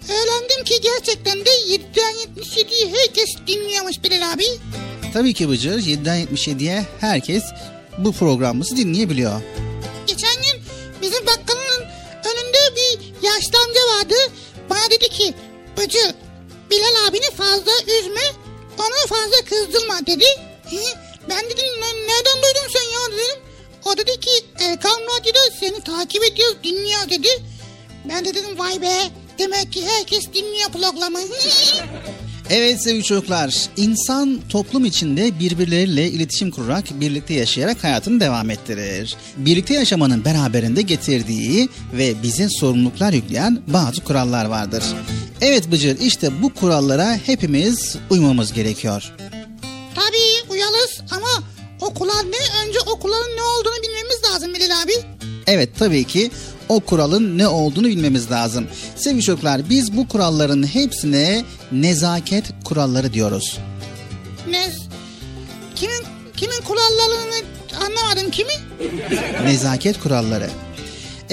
[0.08, 4.44] öğrendim ki gerçekten de 7'den 77'yi herkes dinliyormuş Bilal abi.
[5.12, 7.42] Tabii ki Bıcır 7'den 77'ye herkes
[7.98, 9.40] bu programımızı dinleyebiliyor.
[10.06, 10.62] Geçen gün
[11.02, 11.84] bizim bakkalın
[12.24, 14.14] önünde bir yaşlı amca vardı.
[14.70, 15.34] Bana dedi ki
[15.78, 16.14] Bıcı
[16.70, 18.20] Bilal abini fazla üzme
[18.78, 20.24] onu fazla kızdırma dedi.
[20.70, 20.76] Hı,
[21.28, 23.42] Ben dedim "Ne- nereden duydun sen ya dedim.
[23.84, 27.28] O dedi ki Erkan Radyo'da seni takip ediyoruz dinliyor dedi.
[28.08, 28.92] Ben de dedim vay be
[29.38, 31.18] demek ki herkes dinliyor programı.
[32.50, 39.16] Evet sevgili çocuklar, insan toplum içinde birbirleriyle iletişim kurarak, birlikte yaşayarak hayatını devam ettirir.
[39.36, 44.84] Birlikte yaşamanın beraberinde getirdiği ve bize sorumluluklar yükleyen bazı kurallar vardır.
[45.40, 49.12] Evet Bıcır, işte bu kurallara hepimiz uymamız gerekiyor.
[49.94, 51.42] Tabii uyalız ama
[51.80, 52.66] okullar ne?
[52.66, 54.92] Önce okulların ne olduğunu bilmemiz lazım Bilal abi.
[55.46, 56.30] Evet tabii ki
[56.68, 58.66] o kuralın ne olduğunu bilmemiz lazım.
[58.96, 63.58] Sevgili çocuklar, biz bu kuralların hepsine nezaket kuralları diyoruz.
[64.50, 64.72] Ne?
[66.72, 67.44] kurallarını
[67.86, 68.52] anlamadım kimi?
[69.44, 70.50] Nezaket kuralları.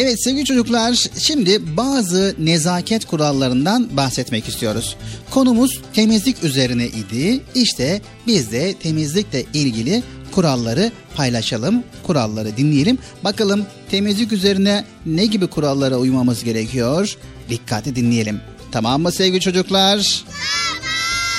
[0.02, 4.96] Evet sevgili çocuklar şimdi bazı nezaket kurallarından bahsetmek istiyoruz.
[5.32, 7.42] Konumuz temizlik üzerine idi.
[7.56, 12.98] İşte biz de temizlikle ilgili kuralları paylaşalım, kuralları dinleyelim.
[13.24, 17.18] Bakalım temizlik üzerine ne gibi kurallara uymamız gerekiyor?
[17.50, 18.42] Dikkatli dinleyelim.
[18.72, 20.26] Tamam mı sevgili çocuklar?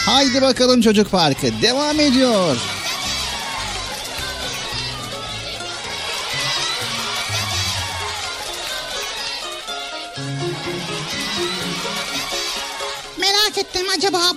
[0.06, 2.56] Haydi bakalım çocuk parkı devam ediyor.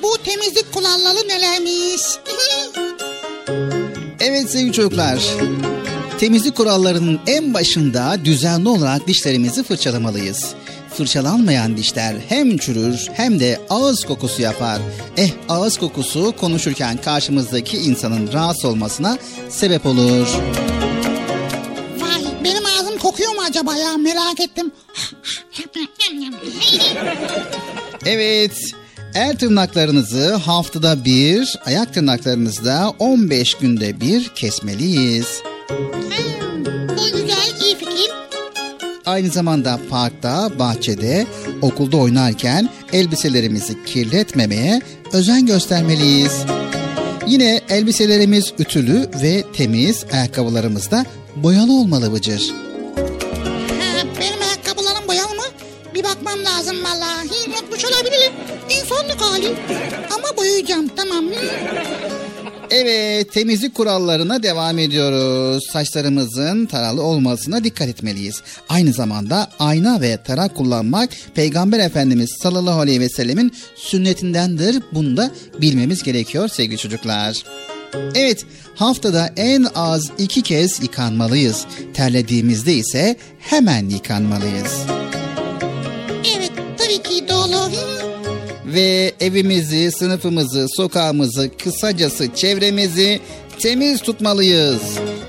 [0.03, 2.01] Bu temizlik kuralları nelermiş?
[4.19, 5.19] Evet sevgili çocuklar.
[6.19, 10.53] Temizlik kurallarının en başında düzenli olarak dişlerimizi fırçalamalıyız.
[10.97, 14.79] Fırçalanmayan dişler hem çürür hem de ağız kokusu yapar.
[15.17, 19.17] Eh ağız kokusu konuşurken karşımızdaki insanın rahatsız olmasına
[19.49, 20.27] sebep olur.
[21.99, 24.71] Vay benim ağzım kokuyor mu acaba ya merak ettim.
[28.05, 28.73] Evet,
[29.15, 35.27] el tırnaklarınızı haftada bir, ayak tırnaklarınızı da 15 günde bir kesmeliyiz.
[35.69, 36.65] Hmm,
[36.97, 38.11] Bu güzel iyi fikir.
[39.05, 41.27] Aynı zamanda parkta, bahçede,
[41.61, 44.81] okulda oynarken elbiselerimizi kirletmemeye
[45.13, 46.41] özen göstermeliyiz.
[47.27, 51.05] Yine elbiselerimiz ütülü ve temiz, ayakkabılarımız da
[51.35, 52.51] boyalı olmalı Bıcır.
[54.19, 55.43] Benim ayakkabılarım boyalı mı?
[55.95, 57.49] Bir bakmam lazım vallahi.
[57.49, 58.22] Unutmuş olabilirim.
[59.03, 59.47] İnsanlık hali.
[60.15, 61.25] Ama boyayacağım tamam.
[62.71, 65.63] Evet, temizlik kurallarına devam ediyoruz.
[65.73, 68.41] Saçlarımızın taralı olmasına dikkat etmeliyiz.
[68.69, 74.83] Aynı zamanda ayna ve tarak kullanmak Peygamber Efendimiz sallallahu aleyhi ve sellemin sünnetindendir.
[74.91, 75.31] Bunu da
[75.61, 77.43] bilmemiz gerekiyor sevgili çocuklar.
[78.15, 78.45] Evet,
[78.75, 81.65] haftada en az iki kez yıkanmalıyız.
[81.93, 85.02] Terlediğimizde ise hemen yıkanmalıyız.
[88.73, 93.19] Ve evimizi, sınıfımızı, sokağımızı, kısacası çevremizi
[93.59, 94.81] temiz tutmalıyız.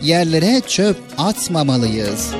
[0.03, 2.30] Yerlere çöp atmamalıyız.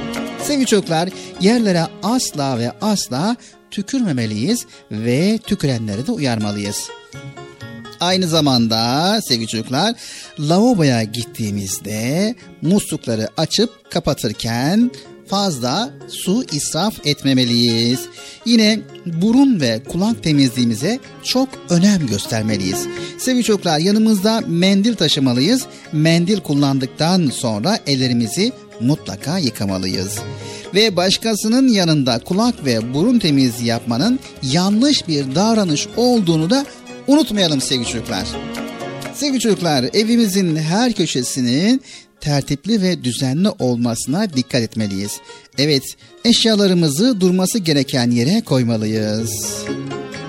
[0.43, 1.09] Sevgili çocuklar,
[1.41, 3.37] yerlere asla ve asla
[3.71, 6.89] tükürmemeliyiz ve tükürenleri de uyarmalıyız.
[8.01, 9.95] Aynı zamanda sevgili çocuklar
[10.39, 14.91] lavaboya gittiğimizde muslukları açıp kapatırken
[15.27, 18.01] fazla su israf etmemeliyiz.
[18.47, 22.87] Yine burun ve kulak temizliğimize çok önem göstermeliyiz.
[23.19, 25.67] Sevgili çocuklar yanımızda mendil taşımalıyız.
[25.93, 30.19] Mendil kullandıktan sonra ellerimizi mutlaka yıkamalıyız.
[30.75, 36.67] Ve başkasının yanında kulak ve burun temizliği yapmanın yanlış bir davranış olduğunu da
[37.07, 38.25] unutmayalım sevgili çocuklar.
[39.15, 41.83] Sevgili çocuklar, evimizin her köşesinin
[42.25, 45.21] tertipli ve düzenli olmasına dikkat etmeliyiz.
[45.59, 45.83] Evet,
[46.25, 49.31] eşyalarımızı durması gereken yere koymalıyız.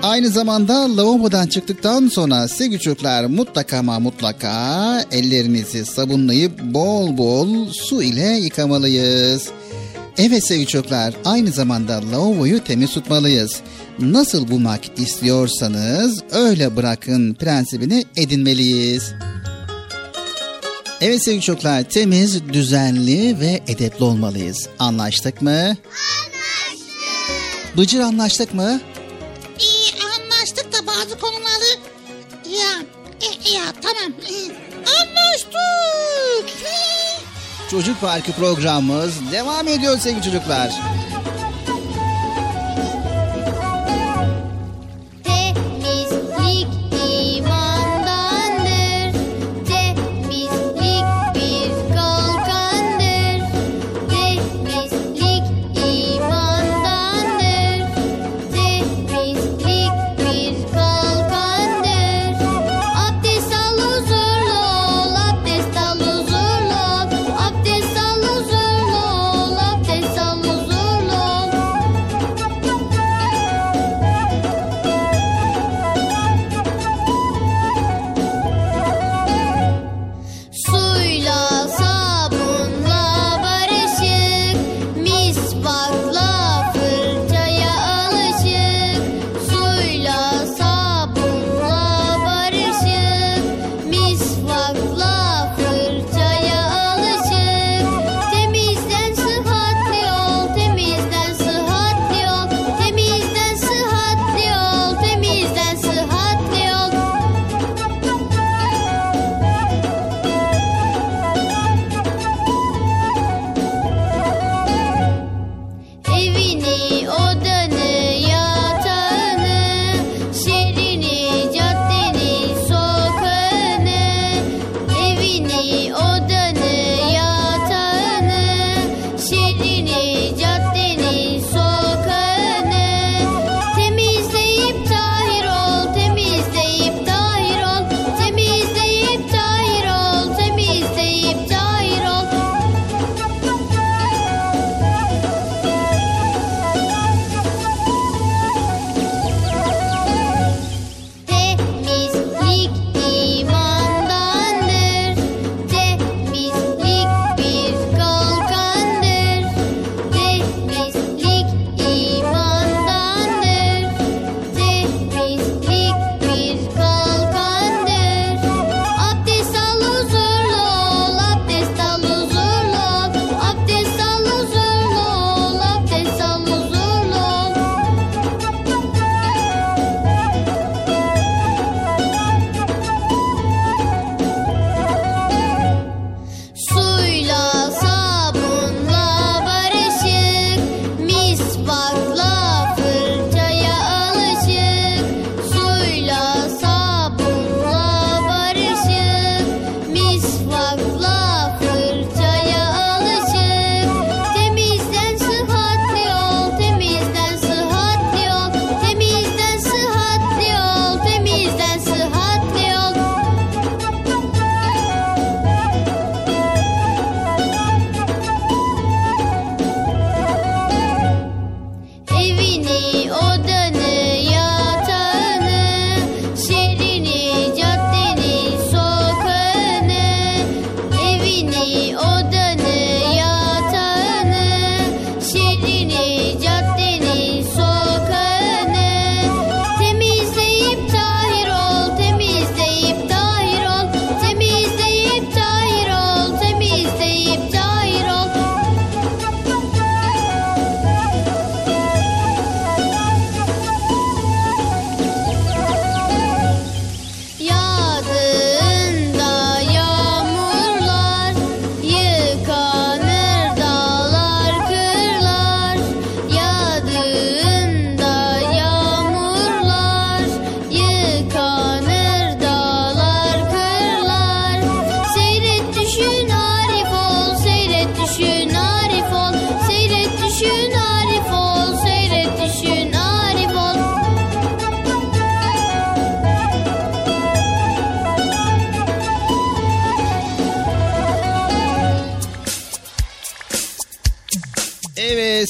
[0.02, 8.02] Aynı zamanda lavabodan çıktıktan sonra sevgili çocuklar mutlaka ama mutlaka ellerinizi sabunlayıp bol bol su
[8.02, 9.48] ile yıkamalıyız.
[10.18, 13.60] Evet sevgili çocuklar aynı zamanda lavaboyu temiz tutmalıyız.
[13.98, 19.12] Nasıl bulmak istiyorsanız öyle bırakın prensibini edinmeliyiz.
[21.00, 24.68] Evet sevgili çocuklar temiz, düzenli ve edepli olmalıyız.
[24.78, 25.50] Anlaştık mı?
[25.50, 25.76] Anlaştık.
[27.76, 28.80] Bıcır anlaştık mı?
[29.60, 31.78] İyi anlaştık da bazı konuları
[32.50, 32.82] ya
[33.20, 34.34] e, ya tamam e,
[35.00, 36.56] anlaştık.
[37.70, 40.70] Çocuk Parkı programımız devam ediyor sevgili çocuklar.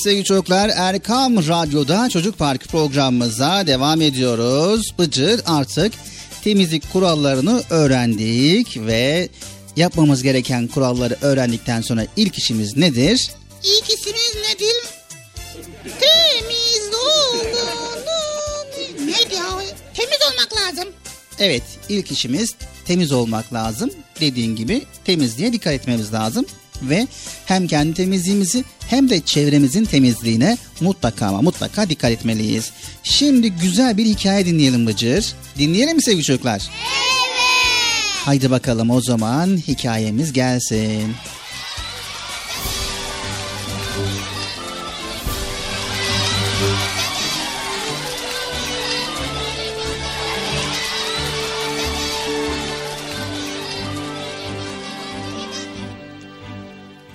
[0.07, 4.95] Sevgili çocuklar Erkam Radyo'da Çocuk Park programımıza devam ediyoruz.
[4.99, 5.93] Bıcır artık
[6.45, 9.29] temizlik kurallarını öğrendik ve
[9.77, 13.31] yapmamız gereken kuralları öğrendikten sonra ilk işimiz nedir?
[13.65, 14.77] İlk işimiz nedir?
[16.01, 17.47] Temiz olun.
[19.07, 19.45] Neydi ya?
[19.95, 20.93] Temiz olmak lazım.
[21.39, 22.55] Evet ilk işimiz
[22.85, 23.91] temiz olmak lazım.
[24.21, 26.47] Dediğin gibi temizliğe dikkat etmemiz lazım.
[26.83, 27.07] Ve
[27.47, 32.71] hem kendi temizliğimizi hem de çevremizin temizliğine mutlaka ama mutlaka dikkat etmeliyiz.
[33.03, 35.35] Şimdi güzel bir hikaye dinleyelim Bıcır.
[35.59, 36.63] Dinleyelim mi sevgili çocuklar?
[36.63, 37.17] Evet.
[38.25, 41.15] Haydi bakalım o zaman hikayemiz gelsin.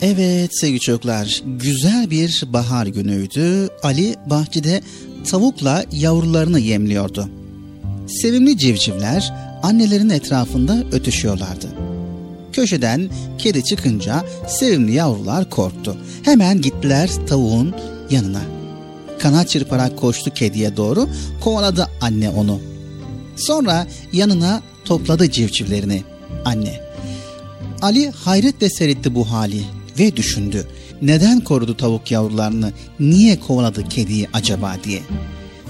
[0.01, 3.69] Evet sevgili çocuklar, güzel bir bahar günüydü.
[3.83, 4.81] Ali bahçede
[5.29, 7.29] tavukla yavrularını yemliyordu.
[8.07, 9.33] Sevimli civcivler
[9.63, 11.67] annelerin etrafında ötüşüyorlardı.
[12.53, 15.97] Köşeden kedi çıkınca sevimli yavrular korktu.
[16.23, 17.75] Hemen gittiler tavuğun
[18.09, 18.41] yanına.
[19.19, 21.09] Kanat çırparak koştu kediye doğru,
[21.41, 22.59] kovaladı anne onu.
[23.35, 26.03] Sonra yanına topladı civcivlerini
[26.45, 26.81] anne.
[27.81, 29.63] Ali hayretle seyretti bu hali
[29.99, 30.67] ve düşündü.
[31.01, 35.01] Neden korudu tavuk yavrularını, niye kovaladı kediyi acaba diye.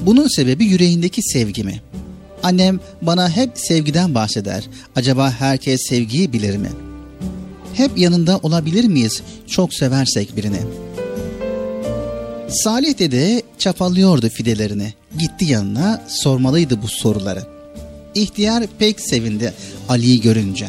[0.01, 1.81] Bunun sebebi yüreğindeki sevgi mi?
[2.43, 4.63] Annem bana hep sevgiden bahseder.
[4.95, 6.69] Acaba herkes sevgiyi bilir mi?
[7.73, 10.59] Hep yanında olabilir miyiz çok seversek birini?
[12.49, 14.93] Salih dede çapalıyordu fidelerini.
[15.19, 17.43] Gitti yanına sormalıydı bu soruları.
[18.15, 19.53] İhtiyar pek sevindi
[19.89, 20.67] Ali'yi görünce.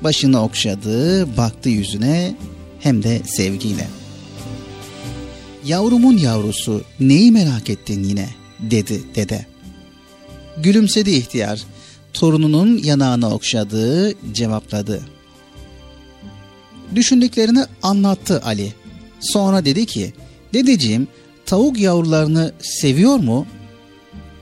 [0.00, 2.34] Başını okşadı, baktı yüzüne
[2.82, 3.88] hem de sevgiyle.
[5.64, 8.28] Yavrumun yavrusu neyi merak ettin yine
[8.60, 9.46] dedi dede.
[10.56, 11.62] Gülümsedi ihtiyar.
[12.12, 15.02] Torununun yanağını okşadı, cevapladı.
[16.94, 18.72] Düşündüklerini anlattı Ali.
[19.20, 20.12] Sonra dedi ki,
[20.54, 21.08] dedeciğim
[21.46, 23.46] tavuk yavrularını seviyor mu?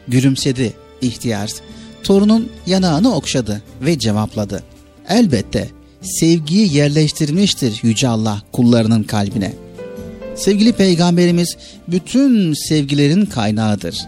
[0.09, 1.51] Gülümsedi ihtiyar.
[2.03, 4.63] Torunun yanağını okşadı ve cevapladı.
[5.09, 5.69] Elbette
[6.03, 9.53] sevgiyi yerleştirmiştir Yüce Allah kullarının kalbine.
[10.37, 11.57] Sevgili peygamberimiz
[11.89, 14.01] bütün sevgilerin kaynağıdır.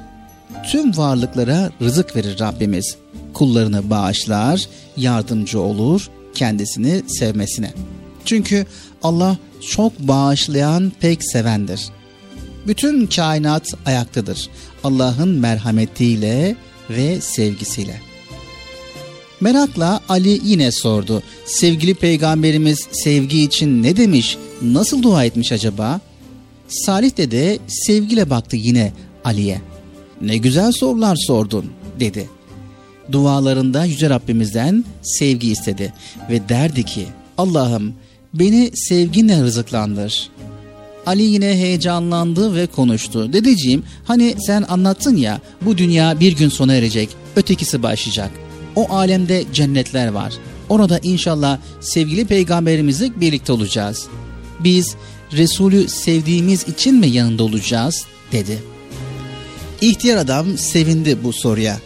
[0.70, 2.96] Tüm varlıklara rızık verir Rabbimiz.
[3.34, 7.72] Kullarını bağışlar, yardımcı olur kendisini sevmesine.
[8.24, 8.66] Çünkü
[9.02, 9.36] Allah
[9.70, 11.88] çok bağışlayan, pek sevendir.
[12.66, 14.48] Bütün kainat ayaktadır.
[14.84, 16.56] Allah'ın merhametiyle
[16.90, 18.11] ve sevgisiyle.
[19.42, 21.22] Merakla Ali yine sordu.
[21.44, 24.36] Sevgili peygamberimiz sevgi için ne demiş?
[24.62, 26.00] Nasıl dua etmiş acaba?
[26.68, 28.92] Salih dede sevgiyle baktı yine
[29.24, 29.60] Ali'ye.
[30.20, 31.64] Ne güzel sorular sordun
[32.00, 32.28] dedi.
[33.12, 35.92] Dualarında Yüce Rabbimizden sevgi istedi
[36.30, 37.06] ve derdi ki
[37.38, 37.94] Allah'ım
[38.34, 40.30] beni sevginle rızıklandır.
[41.06, 43.32] Ali yine heyecanlandı ve konuştu.
[43.32, 48.30] Dedeciğim hani sen anlattın ya bu dünya bir gün sona erecek ötekisi başlayacak.
[48.76, 50.32] O alemde cennetler var.
[50.68, 54.06] Orada inşallah sevgili peygamberimizle birlikte olacağız.
[54.60, 54.94] Biz
[55.32, 58.62] Resulü sevdiğimiz için mi yanında olacağız dedi.
[59.80, 61.78] İhtiyar adam sevindi bu soruya.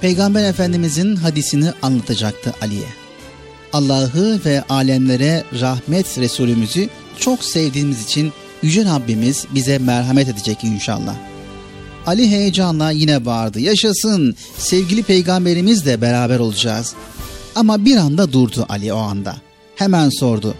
[0.00, 2.88] Peygamber Efendimizin hadisini anlatacaktı Ali'ye.
[3.72, 6.88] Allah'ı ve alemlere rahmet Resulümüzü
[7.18, 8.32] çok sevdiğimiz için
[8.62, 11.31] Yüce Rabbimiz bize merhamet edecek inşallah.
[12.06, 13.60] Ali heyecanla yine bağırdı.
[13.60, 16.94] Yaşasın sevgili peygamberimizle beraber olacağız.
[17.54, 19.36] Ama bir anda durdu Ali o anda.
[19.76, 20.54] Hemen sordu.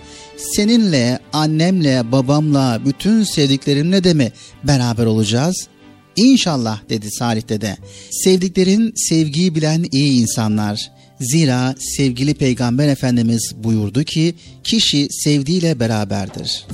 [0.56, 4.32] Seninle, annemle, babamla, bütün sevdiklerimle de mi
[4.64, 5.68] beraber olacağız?
[6.16, 7.76] İnşallah dedi Salih dede.
[8.10, 10.90] Sevdiklerin sevgiyi bilen iyi insanlar.
[11.20, 14.34] Zira sevgili peygamber efendimiz buyurdu ki
[14.64, 16.66] kişi sevdiğiyle beraberdir.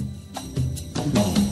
[1.14, 1.47] Çocuk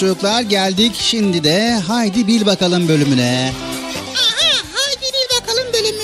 [0.00, 3.52] çocuklar geldik şimdi de Haydi Bil Bakalım bölümüne.
[4.16, 6.02] Aha haydi bil bakalım bölümü.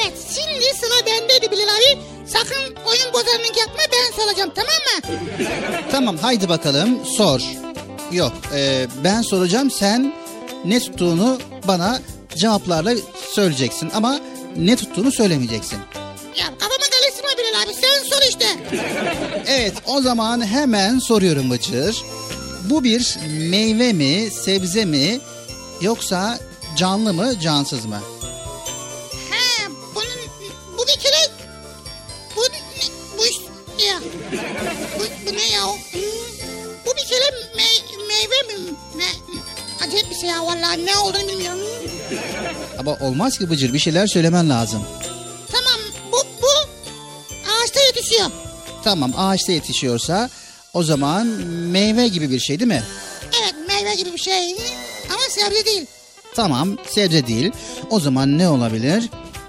[0.00, 1.98] Evet şimdi sıra bendeydi Bilal abi.
[2.26, 5.18] Sakın oyun bozanlık yapma ben soracağım tamam mı?
[5.90, 7.40] Tamam haydi bakalım sor.
[8.12, 10.12] Yok e, ben soracağım sen
[10.64, 11.38] ne tuttuğunu
[11.68, 12.00] bana
[12.36, 12.92] cevaplarla
[13.32, 14.20] söyleyeceksin ama
[14.56, 15.78] ne tuttuğunu söylemeyeceksin.
[16.38, 18.46] Ya kafama karıştırma Bilal abi sen sor işte.
[19.46, 22.02] Evet o zaman hemen soruyorum Bıcır.
[22.64, 25.20] Bu bir meyve mi, sebze mi
[25.80, 26.38] yoksa
[26.76, 28.00] canlı mı, cansız mı?
[29.30, 30.48] Ha bunun
[30.78, 31.30] bu bir kere
[32.36, 32.40] bu
[33.18, 33.22] bu
[33.84, 34.00] ya
[34.98, 35.62] bu, bu ne ya?
[36.86, 37.24] Bu bir kere
[37.56, 38.74] me- meyve mi?
[38.96, 39.04] Ne?
[39.86, 41.60] Acayip bir şey ya vallahi ne olduğunu bilmiyorum.
[42.78, 44.82] Ama olmaz ki Bıcır bir şeyler söylemen lazım.
[45.52, 45.80] Tamam
[46.12, 46.48] bu bu
[47.50, 48.30] ağaçta yetişiyor.
[48.84, 50.30] Tamam ağaçta yetişiyorsa
[50.74, 51.26] o zaman
[51.70, 52.82] meyve gibi bir şey değil mi?
[53.42, 54.52] Evet meyve gibi bir şey
[55.10, 55.86] ama sebze değil.
[56.34, 57.52] Tamam sebze değil.
[57.90, 59.04] O zaman ne olabilir?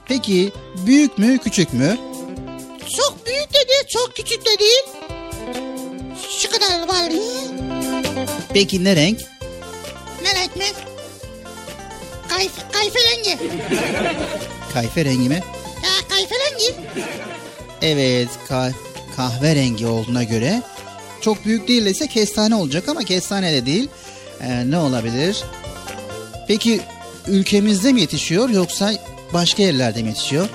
[0.06, 0.52] Peki
[0.86, 1.98] büyük mü küçük mü?
[2.98, 4.84] Çok büyük de değil çok küçük de değil.
[6.40, 7.12] Şu kadar var.
[8.54, 9.20] Peki ne renk?
[10.24, 10.66] Ne renk mi?
[12.30, 13.38] Kayf, kayferengi.
[14.74, 15.44] Kayfe rengi mi?
[15.84, 16.76] Ya kayferengi.
[17.82, 18.74] Evet ka-
[19.18, 20.62] kahverengi olduğuna göre
[21.22, 23.90] çok büyük değilse kestane olacak ama kestane de değil.
[24.42, 25.44] Ee, ne olabilir?
[26.48, 26.82] Peki
[27.28, 28.94] ülkemizde mi yetişiyor yoksa
[29.34, 30.50] başka yerlerde mi yetişiyor?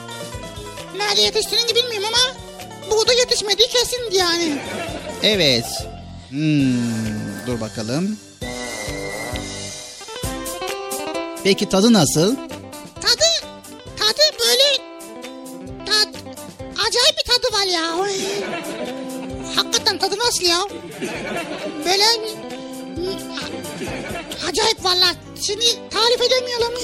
[0.97, 2.35] Nerede yetiştiğini bilmiyorum ama
[2.91, 4.59] burada yetişmediği kesin yani.
[5.23, 5.65] Evet.
[6.31, 8.17] Hmm, dur bakalım.
[11.45, 12.37] Peki tadı nasıl?
[24.87, 25.15] Valla.
[25.43, 26.75] Şimdi tarif edemiyorum.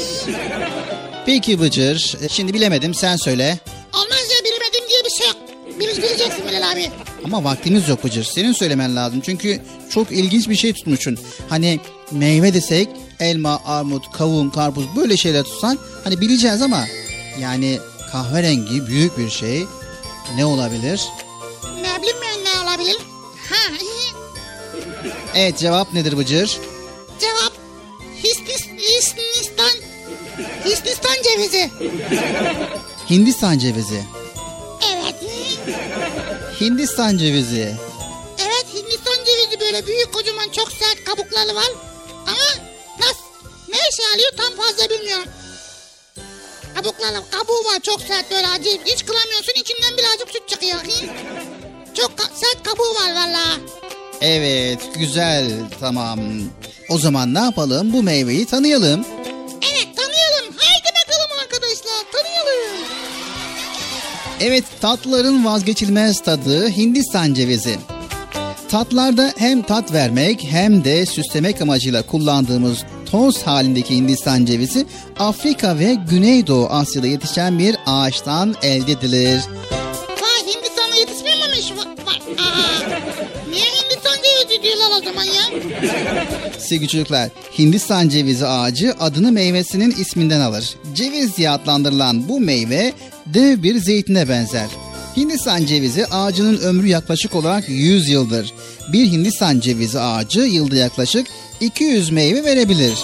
[1.27, 3.59] Peki Bıcır, e, şimdi bilemedim sen söyle.
[3.95, 5.37] Olmaz ya bilemedim diye bir şey yok.
[5.81, 6.91] Bil, bileceksin Bilal abi.
[7.25, 8.25] Ama vaktimiz yok Bıcır.
[8.25, 9.21] Senin söylemen lazım.
[9.21, 11.19] Çünkü çok ilginç bir şey tutmuşsun.
[11.49, 11.81] Hani
[12.11, 12.89] meyve desek
[13.21, 16.85] elma, armut, kavun, karpuz böyle şeyler tutsan hani bileceğiz ama
[17.41, 17.79] yani
[18.13, 19.65] kahverengi büyük bir şey
[20.37, 21.01] ne olabilir?
[21.65, 22.97] Ne ben ne olabilir?
[23.51, 23.73] Ha,
[25.35, 26.59] Evet cevap nedir Bıcır?
[27.21, 27.52] cevap
[30.65, 31.71] Hindistan cevizi.
[33.11, 34.03] Hindistan cevizi.
[34.93, 35.15] Evet.
[36.61, 37.75] Hindistan cevizi.
[38.39, 41.71] Evet Hindistan cevizi böyle büyük kocaman çok sert kabukları var.
[42.27, 42.67] Ama
[43.01, 43.25] nasıl
[43.69, 45.25] ne işe alıyor tam fazla bilmiyorum.
[46.75, 48.87] Kabukları kabuğu var çok sert böyle acayip.
[48.87, 50.77] Hiç kıramıyorsun içinden birazcık süt çıkıyor.
[51.95, 53.45] Çok ka- sert kabuğu var valla.
[54.21, 55.51] Evet güzel
[55.81, 56.21] tamam.
[56.91, 59.05] O zaman ne yapalım bu meyveyi tanıyalım.
[64.45, 67.77] Evet tatlıların vazgeçilmez tadı Hindistan cevizi.
[68.69, 74.87] Tatlarda hem tat vermek hem de süslemek amacıyla kullandığımız toz halindeki Hindistan cevizi
[75.19, 79.43] Afrika ve Güneydoğu Asya'da yetişen bir ağaçtan elde edilir.
[84.63, 85.43] Diyorlar o zaman ya?
[86.59, 87.29] Sevgili çocuklar,
[87.59, 90.75] Hindistan cevizi ağacı adını meyvesinin isminden alır.
[90.95, 92.93] Ceviz diye adlandırılan bu meyve
[93.27, 94.67] dev bir zeytine benzer.
[95.17, 98.53] Hindistan cevizi ağacının ömrü yaklaşık olarak 100 yıldır.
[98.93, 101.27] Bir Hindistan cevizi ağacı yılda yaklaşık
[101.61, 102.95] 200 meyve verebilir.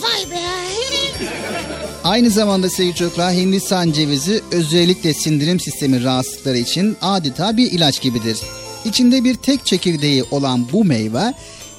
[0.00, 0.40] Vay be.
[2.04, 8.38] Aynı zamanda sevgili çocuklar Hindistan cevizi özellikle sindirim sistemi rahatsızlıkları için adeta bir ilaç gibidir.
[8.84, 11.34] İçinde bir tek çekirdeği olan bu meyve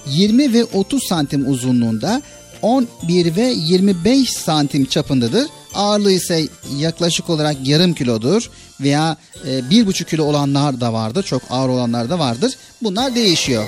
[0.05, 2.21] 20 ve 30 santim uzunluğunda
[2.61, 5.47] 11 ve 25 santim çapındadır.
[5.73, 6.47] Ağırlığı ise
[6.77, 8.49] yaklaşık olarak yarım kilodur
[8.81, 11.23] veya e, bir buçuk kilo olanlar da vardır.
[11.23, 12.53] Çok ağır olanlar da vardır.
[12.81, 13.65] Bunlar değişiyor.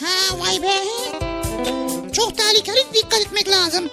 [0.00, 0.74] Ha vay be.
[2.12, 3.84] Çok tehlikeli dikkat etmek lazım.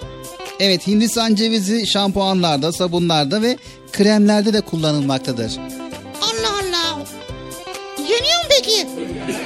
[0.60, 3.58] Evet Hindistan cevizi şampuanlarda, sabunlarda ve
[3.92, 5.52] kremlerde de kullanılmaktadır.
[8.58, 8.86] Peki?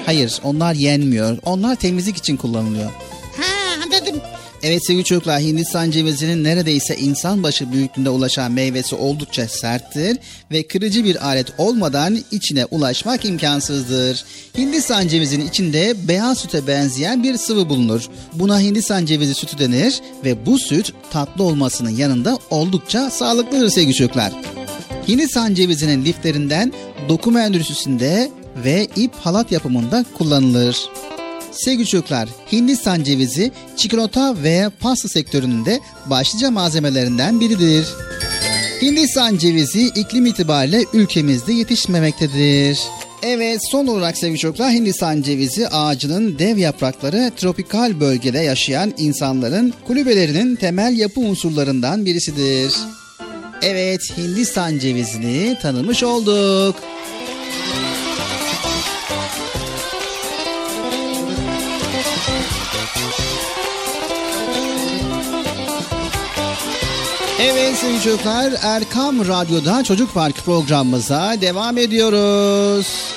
[0.06, 1.38] Hayır onlar yenmiyor.
[1.44, 2.90] Onlar temizlik için kullanılıyor.
[3.36, 4.20] Ha dedim.
[4.62, 10.18] Evet sevgili çocuklar Hindistan cevizinin neredeyse insan başı büyüklüğünde ulaşan meyvesi oldukça serttir
[10.50, 14.24] ve kırıcı bir alet olmadan içine ulaşmak imkansızdır.
[14.58, 18.08] Hindistan cevizinin içinde beyaz süte benzeyen bir sıvı bulunur.
[18.32, 24.32] Buna Hindistan cevizi sütü denir ve bu süt tatlı olmasının yanında oldukça sağlıklıdır sevgili çocuklar.
[25.08, 26.72] Hindistan cevizinin liflerinden
[27.08, 30.88] dokum endüstrisinde ve ip halat yapımında kullanılır.
[31.52, 37.86] Sevgili çocuklar, Hindistan cevizi çikolata ve pasta sektöründe başlıca malzemelerinden biridir.
[38.82, 42.80] Hindistan cevizi iklim itibariyle ülkemizde yetişmemektedir.
[43.22, 50.56] Evet son olarak sevgili çocuklar Hindistan cevizi ağacının dev yaprakları tropikal bölgede yaşayan insanların kulübelerinin
[50.56, 52.74] temel yapı unsurlarından birisidir.
[53.62, 56.76] Evet Hindistan cevizini tanımış olduk.
[67.44, 73.14] Evet sevgili çocuklar Erkam Radyo'da Çocuk Park programımıza devam ediyoruz.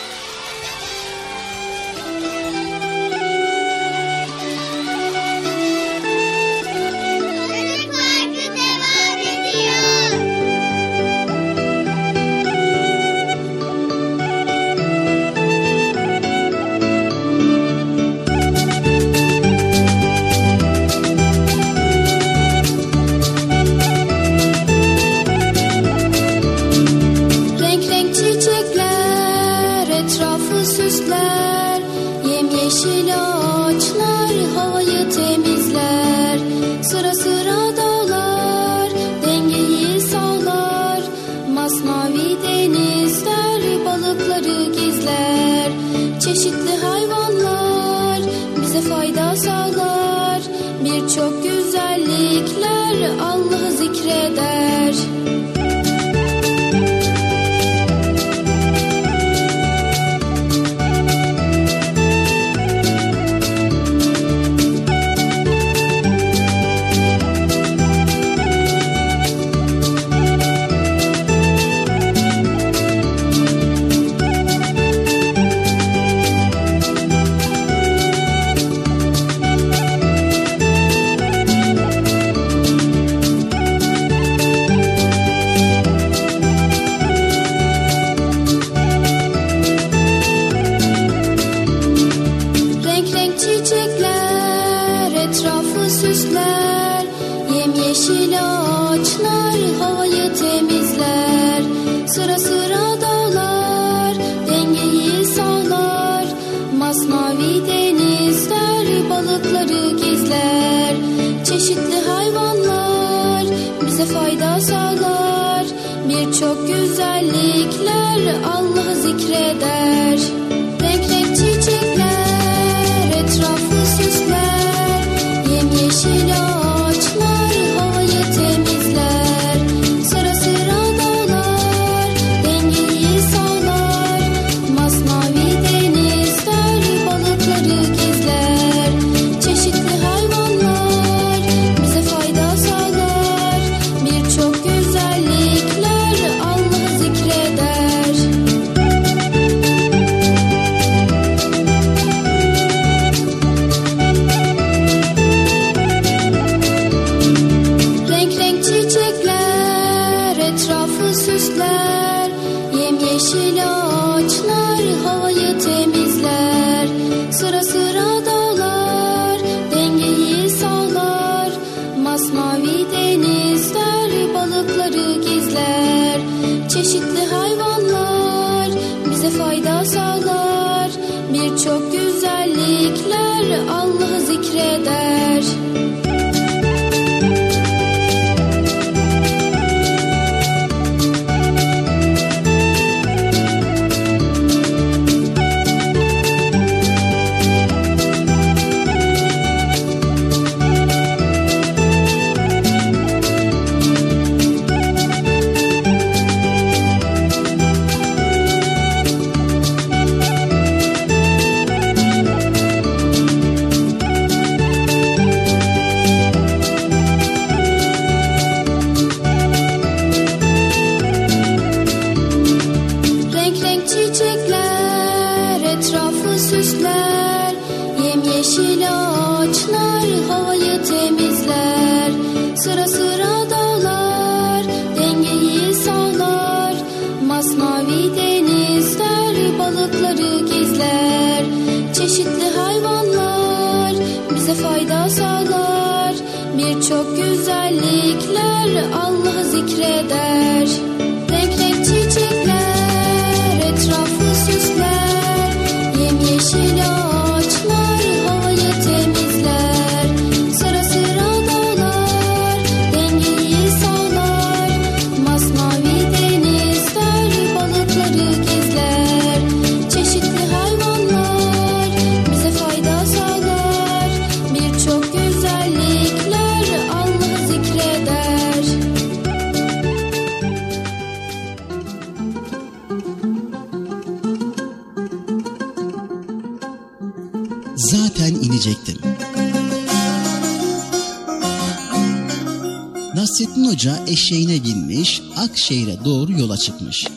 [295.66, 297.08] Akşehir'e doğru yola çıkmış.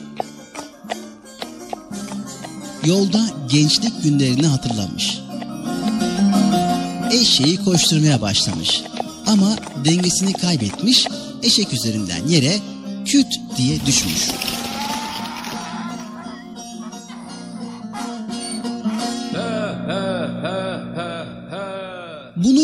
[2.85, 3.21] Yolda
[3.51, 5.19] gençlik günlerini hatırlamış.
[7.13, 8.83] Eşeği koşturmaya başlamış.
[9.27, 11.07] Ama dengesini kaybetmiş,
[11.43, 12.59] eşek üzerinden yere
[13.05, 13.27] küt
[13.57, 14.29] diye düşmüş.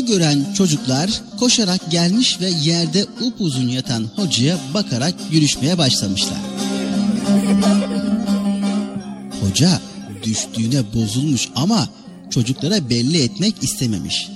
[0.05, 6.39] Bunu gören çocuklar koşarak gelmiş ve yerde upuzun yatan hocaya bakarak gülüşmeye başlamışlar.
[9.41, 9.81] Hoca
[10.25, 11.89] düştüğüne bozulmuş ama
[12.31, 14.29] çocuklara belli etmek istememiş.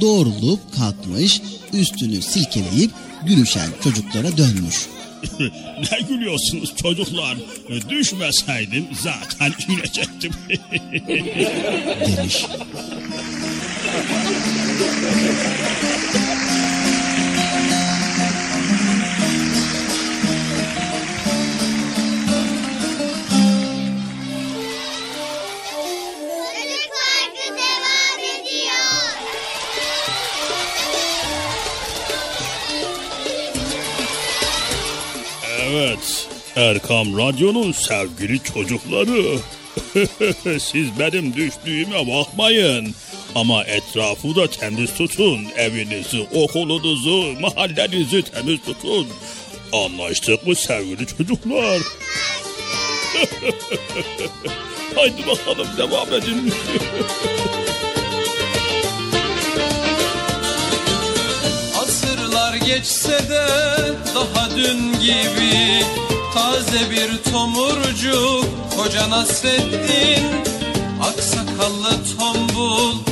[0.00, 2.90] Doğrulup kalkmış, üstünü silkeleyip
[3.26, 4.86] gülüşen çocuklara dönmüş.
[5.92, 7.38] ne gülüyorsunuz çocuklar?
[7.88, 10.32] Düşmeseydim zaten inecektim.
[12.06, 12.46] demiş.
[35.72, 39.38] Evet, Erkam Radyo'nun sevgili çocukları.
[40.60, 42.94] Siz benim düştüğüme bakmayın.
[43.34, 45.46] Ama etrafı da temiz tutun.
[45.56, 49.08] Evinizi, okulunuzu, mahallenizi temiz tutun.
[49.72, 51.78] Anlaştık mı sevgili çocuklar?
[54.94, 56.54] Haydi bakalım devam edin.
[61.82, 63.46] Asırlar geçse de
[64.14, 65.84] daha dün gibi
[66.34, 68.44] Taze bir tomurcuk
[68.76, 70.24] koca Nasreddin
[71.02, 73.11] Aksakallı tombul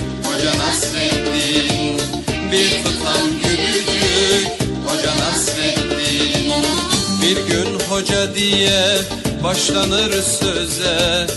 [7.47, 8.97] Gün hoca diye
[9.43, 11.27] başlanır söze.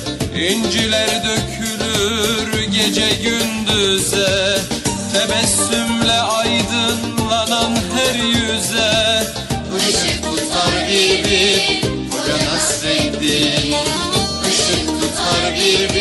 [0.49, 4.59] İnciler dökülür gece gündüze.
[5.13, 9.25] Tebessümle aydınlanan her yüze.
[9.89, 13.75] Işık tutar bir Hoca Nasreddin.
[14.51, 15.95] Işık tutar bir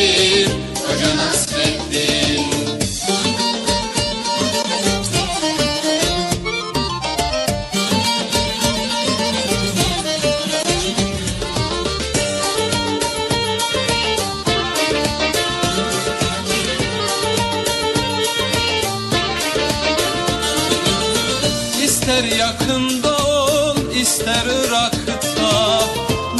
[22.14, 25.82] İster yakında ol ister Irak'ta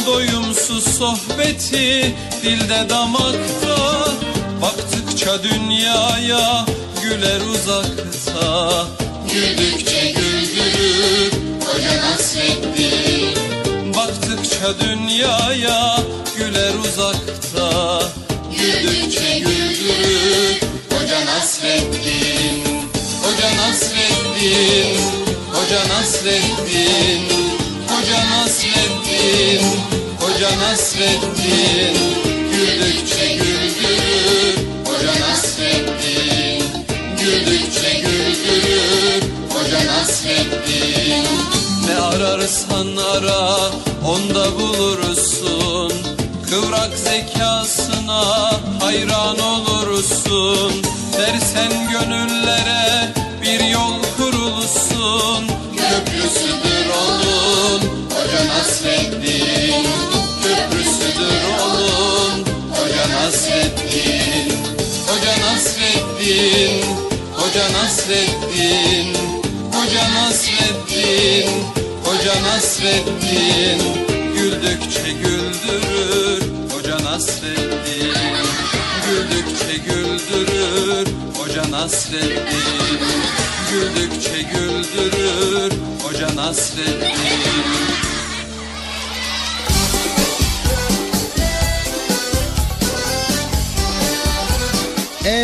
[0.06, 4.08] Doyumsuz sohbeti dilde damakta
[4.62, 6.66] Baktıkça dünyaya
[7.02, 8.86] güler uzakta.
[9.32, 11.32] Güldükçe güldürür
[11.66, 15.98] Hoca Nasreddin Baktıkça dünyaya
[16.36, 18.02] güler uzakta.
[18.58, 20.60] Güldükçe güldürür
[20.90, 22.64] Hoca Nasreddin
[23.22, 25.23] Hoca Nasreddin
[25.64, 27.24] Hoca Nasreddin
[27.88, 29.64] Hoca Nasreddin
[30.20, 31.96] Hoca Nasreddin.
[32.52, 36.64] Güldükçe güldürür Hoca Nasreddin.
[37.20, 41.26] Güldükçe güldürür Hoca Nasreddin.
[41.86, 43.70] Ne ararsan ara
[44.06, 45.92] onda bulursun.
[46.50, 48.50] Kıvrak zekasına
[48.80, 50.82] hayran olursun.
[51.18, 55.53] Dersen gönüllere bir yol kurulsun
[58.84, 59.86] Nasreddin
[60.42, 64.52] Köprüsüdür olun Hoca Nasreddin
[65.06, 66.84] Hoca Nasreddin
[67.32, 69.14] Hoca Nasreddin
[69.72, 71.48] Hoca Nasreddin
[72.04, 73.80] Hoca Nasreddin
[74.34, 76.42] Güldükçe güldürür
[76.72, 78.14] Hoca Nasreddin
[79.06, 81.06] Güldükçe güldürür
[81.38, 83.00] Hoca Nasreddin
[83.70, 88.13] Güldükçe güldürür Hoca Nasreddin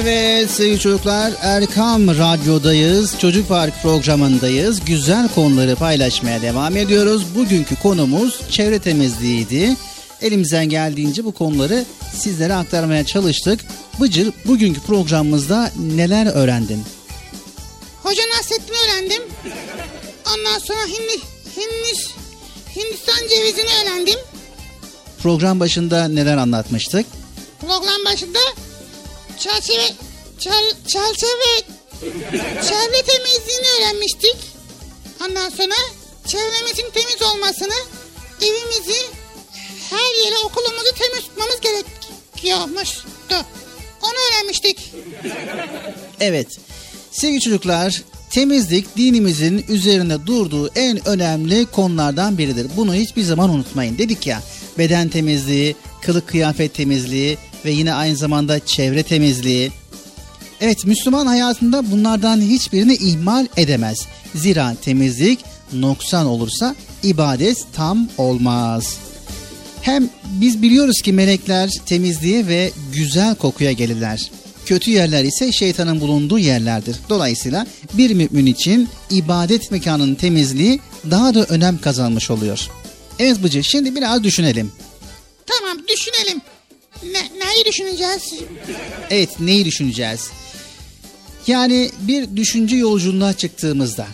[0.02, 3.18] Evet sevgili çocuklar Erkam Radyo'dayız.
[3.18, 4.84] Çocuk Park programındayız.
[4.84, 7.34] Güzel konuları paylaşmaya devam ediyoruz.
[7.34, 9.76] Bugünkü konumuz çevre temizliğiydi.
[10.20, 13.60] Elimizden geldiğince bu konuları sizlere aktarmaya çalıştık.
[14.00, 16.84] Bıcır bugünkü programımızda neler öğrendin?
[18.02, 19.22] Hoca Nasrettin'i öğrendim.
[20.26, 21.24] Ondan sonra Hindi,
[21.56, 22.08] Hindis,
[22.76, 24.18] Hindistan cevizini öğrendim.
[25.22, 27.06] Program başında neler anlatmıştık?
[27.60, 28.38] Program başında
[29.40, 29.88] çerçeve,
[30.38, 31.52] çer, çerçeve,
[32.68, 34.36] çevre temizliğini öğrenmiştik.
[35.24, 35.74] Ondan sonra
[36.26, 37.74] çevremizin temiz olmasını,
[38.40, 39.00] evimizi,
[39.90, 43.46] her yeri okulumuzu temiz tutmamız gerekiyormuştu.
[44.02, 44.92] Onu öğrenmiştik.
[46.20, 46.46] Evet.
[47.10, 52.66] Sevgili çocuklar, temizlik dinimizin üzerine durduğu en önemli konulardan biridir.
[52.76, 53.98] Bunu hiçbir zaman unutmayın.
[53.98, 54.42] Dedik ya,
[54.78, 59.72] beden temizliği, kılık kıyafet temizliği ve yine aynı zamanda çevre temizliği.
[60.60, 64.06] Evet, Müslüman hayatında bunlardan hiçbirini ihmal edemez.
[64.34, 65.38] Zira temizlik
[65.72, 68.96] noksan olursa ibadet tam olmaz.
[69.82, 74.30] Hem biz biliyoruz ki melekler temizliğe ve güzel kokuya gelirler.
[74.66, 76.96] Kötü yerler ise şeytanın bulunduğu yerlerdir.
[77.08, 80.80] Dolayısıyla bir mümin için ibadet mekanının temizliği
[81.10, 82.68] daha da önem kazanmış oluyor.
[83.18, 84.72] Evet Bıcı şimdi biraz düşünelim.
[85.46, 86.40] Tamam düşünelim.
[87.02, 88.34] Ne, neyi düşüneceğiz?
[89.10, 90.30] Evet neyi düşüneceğiz?
[91.46, 94.06] Yani bir düşünce yolculuğuna çıktığımızda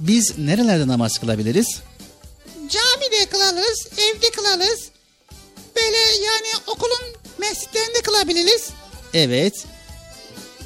[0.00, 1.80] biz nerelerde namaz kılabiliriz?
[2.68, 4.88] Camide kılarız, evde kılarız.
[5.76, 8.70] Böyle yani okulun mescitlerinde kılabiliriz.
[9.14, 9.64] Evet.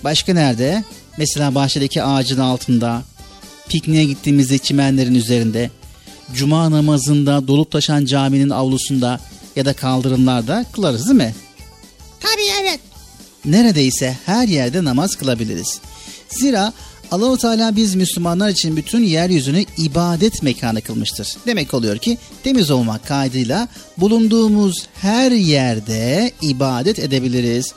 [0.05, 0.85] Başka nerede?
[1.17, 3.03] Mesela bahçedeki ağacın altında,
[3.69, 5.71] pikniğe gittiğimizde çimenlerin üzerinde,
[6.35, 9.21] cuma namazında dolup taşan caminin avlusunda
[9.57, 11.35] ya da kaldırımlarda kılarız değil mi?
[12.23, 12.81] Tabii evet.
[13.45, 15.81] Neredeyse her yerde namaz kılabiliriz.
[16.29, 16.73] Zira
[17.11, 21.37] Allahu Teala biz Müslümanlar için bütün yeryüzünü ibadet mekanı kılmıştır.
[21.47, 23.69] Demek oluyor ki temiz olmak kaydıyla
[23.99, 27.73] bulunduğumuz her yerde ibadet edebiliriz.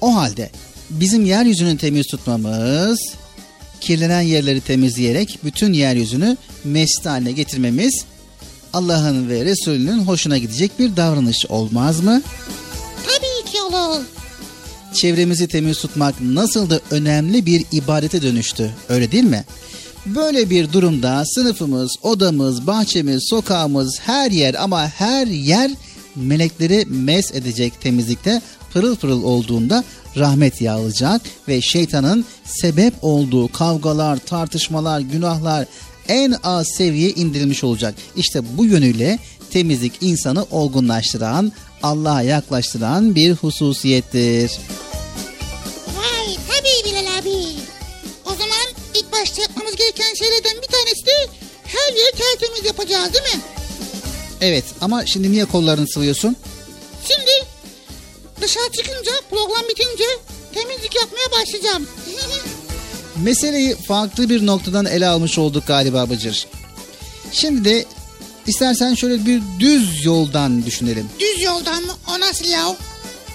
[0.00, 0.50] O halde
[0.90, 3.00] bizim yeryüzünü temiz tutmamız,
[3.80, 8.04] kirlenen yerleri temizleyerek bütün yeryüzünü mescid haline getirmemiz
[8.72, 12.22] Allah'ın ve Resulünün hoşuna gidecek bir davranış olmaz mı?
[13.62, 14.00] Olur.
[14.94, 18.70] Çevremizi temiz tutmak nasıl da önemli bir ibadete dönüştü.
[18.88, 19.44] Öyle değil mi?
[20.06, 25.70] Böyle bir durumda sınıfımız, odamız, bahçemiz, sokağımız, her yer ama her yer
[26.16, 28.42] melekleri mes edecek temizlikte
[28.72, 29.84] pırıl pırıl olduğunda
[30.16, 35.66] rahmet yağılacak ve şeytanın sebep olduğu kavgalar, tartışmalar, günahlar
[36.08, 37.94] en az seviyeye indirilmiş olacak.
[38.16, 39.18] İşte bu yönüyle
[39.50, 41.52] temizlik insanı olgunlaştıran,
[41.86, 44.50] Allah'a yaklaştıran bir hususiyettir.
[45.96, 47.46] Vay tabii Bilal abi.
[48.24, 51.30] O zaman ilk başta yapmamız gereken şeylerden bir tanesi de
[51.64, 53.40] her yeri tertemiz yapacağız değil mi?
[54.40, 56.36] Evet ama şimdi niye kollarını sıvıyorsun?
[57.08, 57.46] Şimdi
[58.40, 60.04] dışarı çıkınca program bitince
[60.54, 61.86] temizlik yapmaya başlayacağım.
[63.16, 66.46] Meseleyi farklı bir noktadan ele almış olduk galiba Bıcır.
[67.32, 67.84] Şimdi de
[68.46, 71.08] istersen şöyle bir düz yoldan düşünelim.
[71.20, 71.92] Düz yoldan mı?
[72.08, 72.76] O nasıl ya?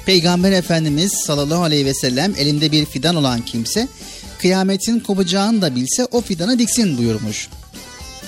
[0.06, 3.88] Peygamber Efendimiz sallallahu aleyhi ve sellem elinde bir fidan olan kimse
[4.40, 7.50] kıyametin kopacağını da bilse o fidanı diksin buyurmuş.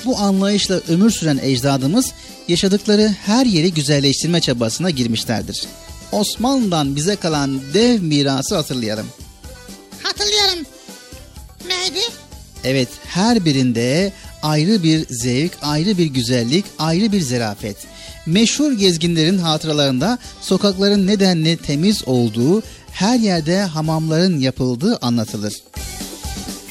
[0.05, 2.11] Bu anlayışla ömür süren ecdadımız
[2.47, 5.63] yaşadıkları her yeri güzelleştirme çabasına girmişlerdir.
[6.11, 9.07] Osmanlı'dan bize kalan dev mirası hatırlayalım.
[10.03, 10.65] Hatırlıyorum.
[11.67, 11.99] Neydi?
[12.63, 14.13] Evet her birinde
[14.43, 17.77] ayrı bir zevk, ayrı bir güzellik, ayrı bir zerafet.
[18.25, 25.53] Meşhur gezginlerin hatıralarında sokakların nedenli temiz olduğu, her yerde hamamların yapıldığı anlatılır.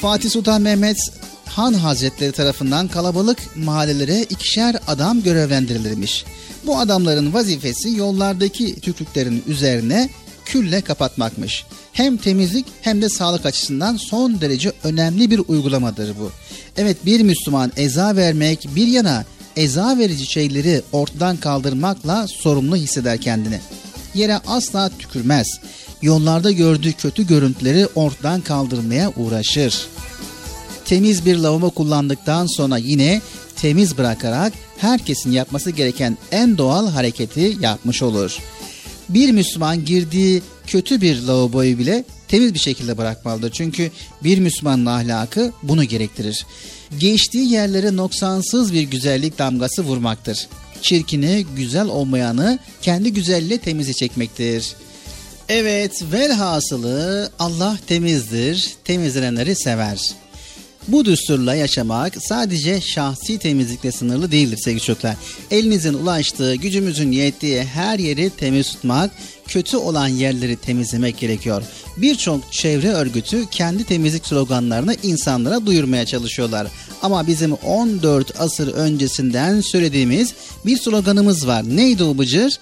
[0.01, 0.97] Fatih Sultan Mehmet
[1.45, 6.25] Han Hazretleri tarafından kalabalık mahallelere ikişer adam görevlendirilirmiş.
[6.65, 10.09] Bu adamların vazifesi yollardaki tükrüklerin üzerine
[10.45, 11.65] külle kapatmakmış.
[11.93, 16.31] Hem temizlik hem de sağlık açısından son derece önemli bir uygulamadır bu.
[16.77, 19.25] Evet bir Müslüman eza vermek bir yana
[19.55, 23.59] eza verici şeyleri ortadan kaldırmakla sorumlu hisseder kendini.
[24.13, 25.59] Yere asla tükürmez.
[26.01, 29.87] Yollarda gördüğü kötü görüntüleri ortadan kaldırmaya uğraşır.
[30.85, 33.21] Temiz bir lavabo kullandıktan sonra yine
[33.55, 38.39] temiz bırakarak herkesin yapması gereken en doğal hareketi yapmış olur.
[39.09, 43.51] Bir Müslüman girdiği kötü bir lavaboyu bile temiz bir şekilde bırakmalıdır.
[43.51, 43.91] Çünkü
[44.23, 46.45] bir Müslümanın ahlakı bunu gerektirir.
[46.99, 50.47] Geçtiği yerlere noksansız bir güzellik damgası vurmaktır.
[50.81, 54.75] Çirkini, güzel olmayanı kendi güzelliğiyle temize çekmektir.
[55.49, 60.22] Evet velhasılı Allah temizdir, temizlenenleri sever.
[60.87, 65.15] Bu düsturla yaşamak sadece şahsi temizlikle sınırlı değildir sevgili çocuklar.
[65.51, 69.11] Elinizin ulaştığı, gücümüzün yettiği her yeri temiz tutmak,
[69.47, 71.63] kötü olan yerleri temizlemek gerekiyor.
[71.97, 76.67] Birçok çevre örgütü kendi temizlik sloganlarını insanlara duyurmaya çalışıyorlar.
[77.01, 80.33] Ama bizim 14 asır öncesinden söylediğimiz
[80.65, 81.63] bir sloganımız var.
[81.75, 82.59] Neydi o Bıcır?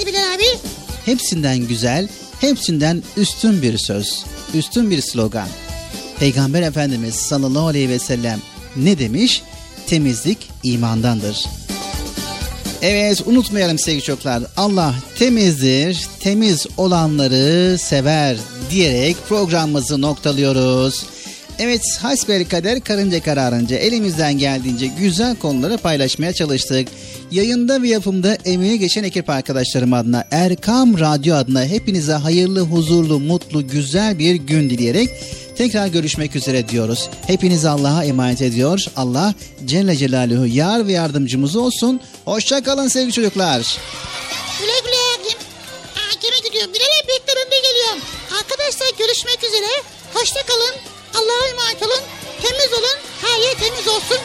[0.00, 0.58] Neydi Bilal abi?
[1.04, 2.08] Hepsinden güzel,
[2.40, 5.48] hepsinden üstün bir söz, üstün bir slogan.
[6.20, 8.38] Peygamber Efendimiz sallallahu aleyhi ve sellem
[8.76, 9.42] ne demiş?
[9.86, 11.44] Temizlik imandandır.
[12.82, 14.42] Evet unutmayalım sevgili çocuklar.
[14.56, 18.36] Allah temizdir, temiz olanları sever
[18.70, 21.06] diyerek programımızı noktalıyoruz.
[21.58, 26.88] Evet hasbel kader karınca kararınca elimizden geldiğince güzel konuları paylaşmaya çalıştık.
[27.30, 33.68] Yayında ve yapımda emeği geçen ekip arkadaşlarım adına Erkam Radyo adına hepinize hayırlı, huzurlu, mutlu,
[33.68, 35.10] güzel bir gün dileyerek
[35.60, 37.08] tekrar görüşmek üzere diyoruz.
[37.26, 38.84] Hepinizi Allah'a emanet ediyor.
[38.96, 39.34] Allah
[39.64, 42.00] Celle Celaluhu yar ve yardımcımız olsun.
[42.24, 43.78] Hoşça kalın sevgili çocuklar.
[44.60, 45.00] Güle güle
[46.20, 46.74] gemi gidiyorum.
[46.74, 48.00] Bilal abi bekler önde geliyorum.
[48.38, 49.70] Arkadaşlar görüşmek üzere.
[50.14, 50.74] Hoşça kalın.
[51.14, 52.02] Allah'a emanet olun.
[52.42, 52.98] Temiz olun.
[53.22, 54.18] Her yer temiz olsun.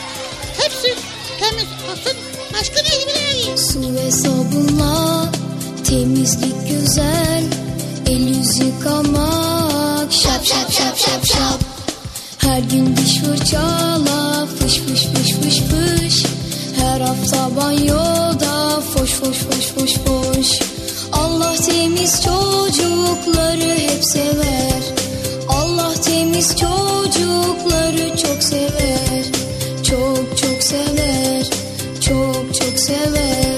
[0.57, 0.95] Hepsi
[1.39, 2.17] temiz olsun.
[2.53, 3.57] Başka ne Bilal abi?
[3.57, 5.31] Su ve sabunla
[5.83, 7.43] temizlik güzel
[8.07, 9.54] El yüz yıkamak
[10.11, 11.59] şap şap şap şap şap
[12.37, 16.25] Her gün diş fırçala fış fış fış fış fış.
[16.75, 20.59] Her hafta banyoda foş foş foş foş foş.
[21.13, 24.81] Allah temiz çocukları hep sever.
[25.49, 29.25] Allah temiz çocukları çok sever.
[29.83, 31.45] Çok çok sever.
[32.01, 33.54] Çok çok sever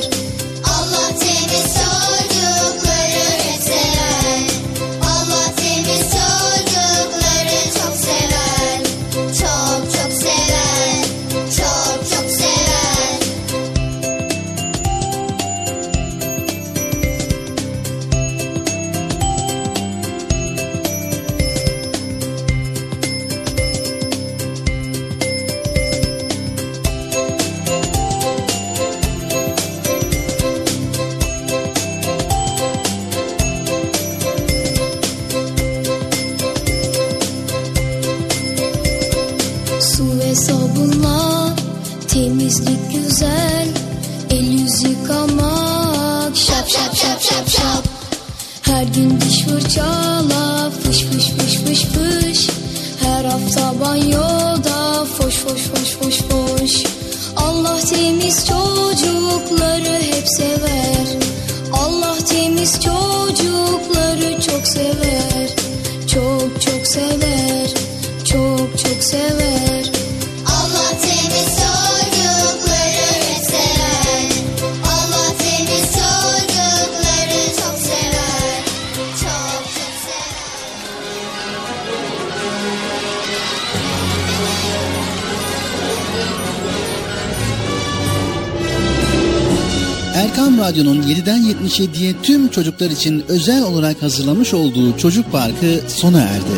[91.78, 96.58] 7'den 77'ye tüm çocuklar için özel olarak hazırlamış olduğu Çocuk Parkı sona erdi.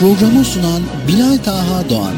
[0.00, 2.14] Programı sunan Bilal Taha Doğan.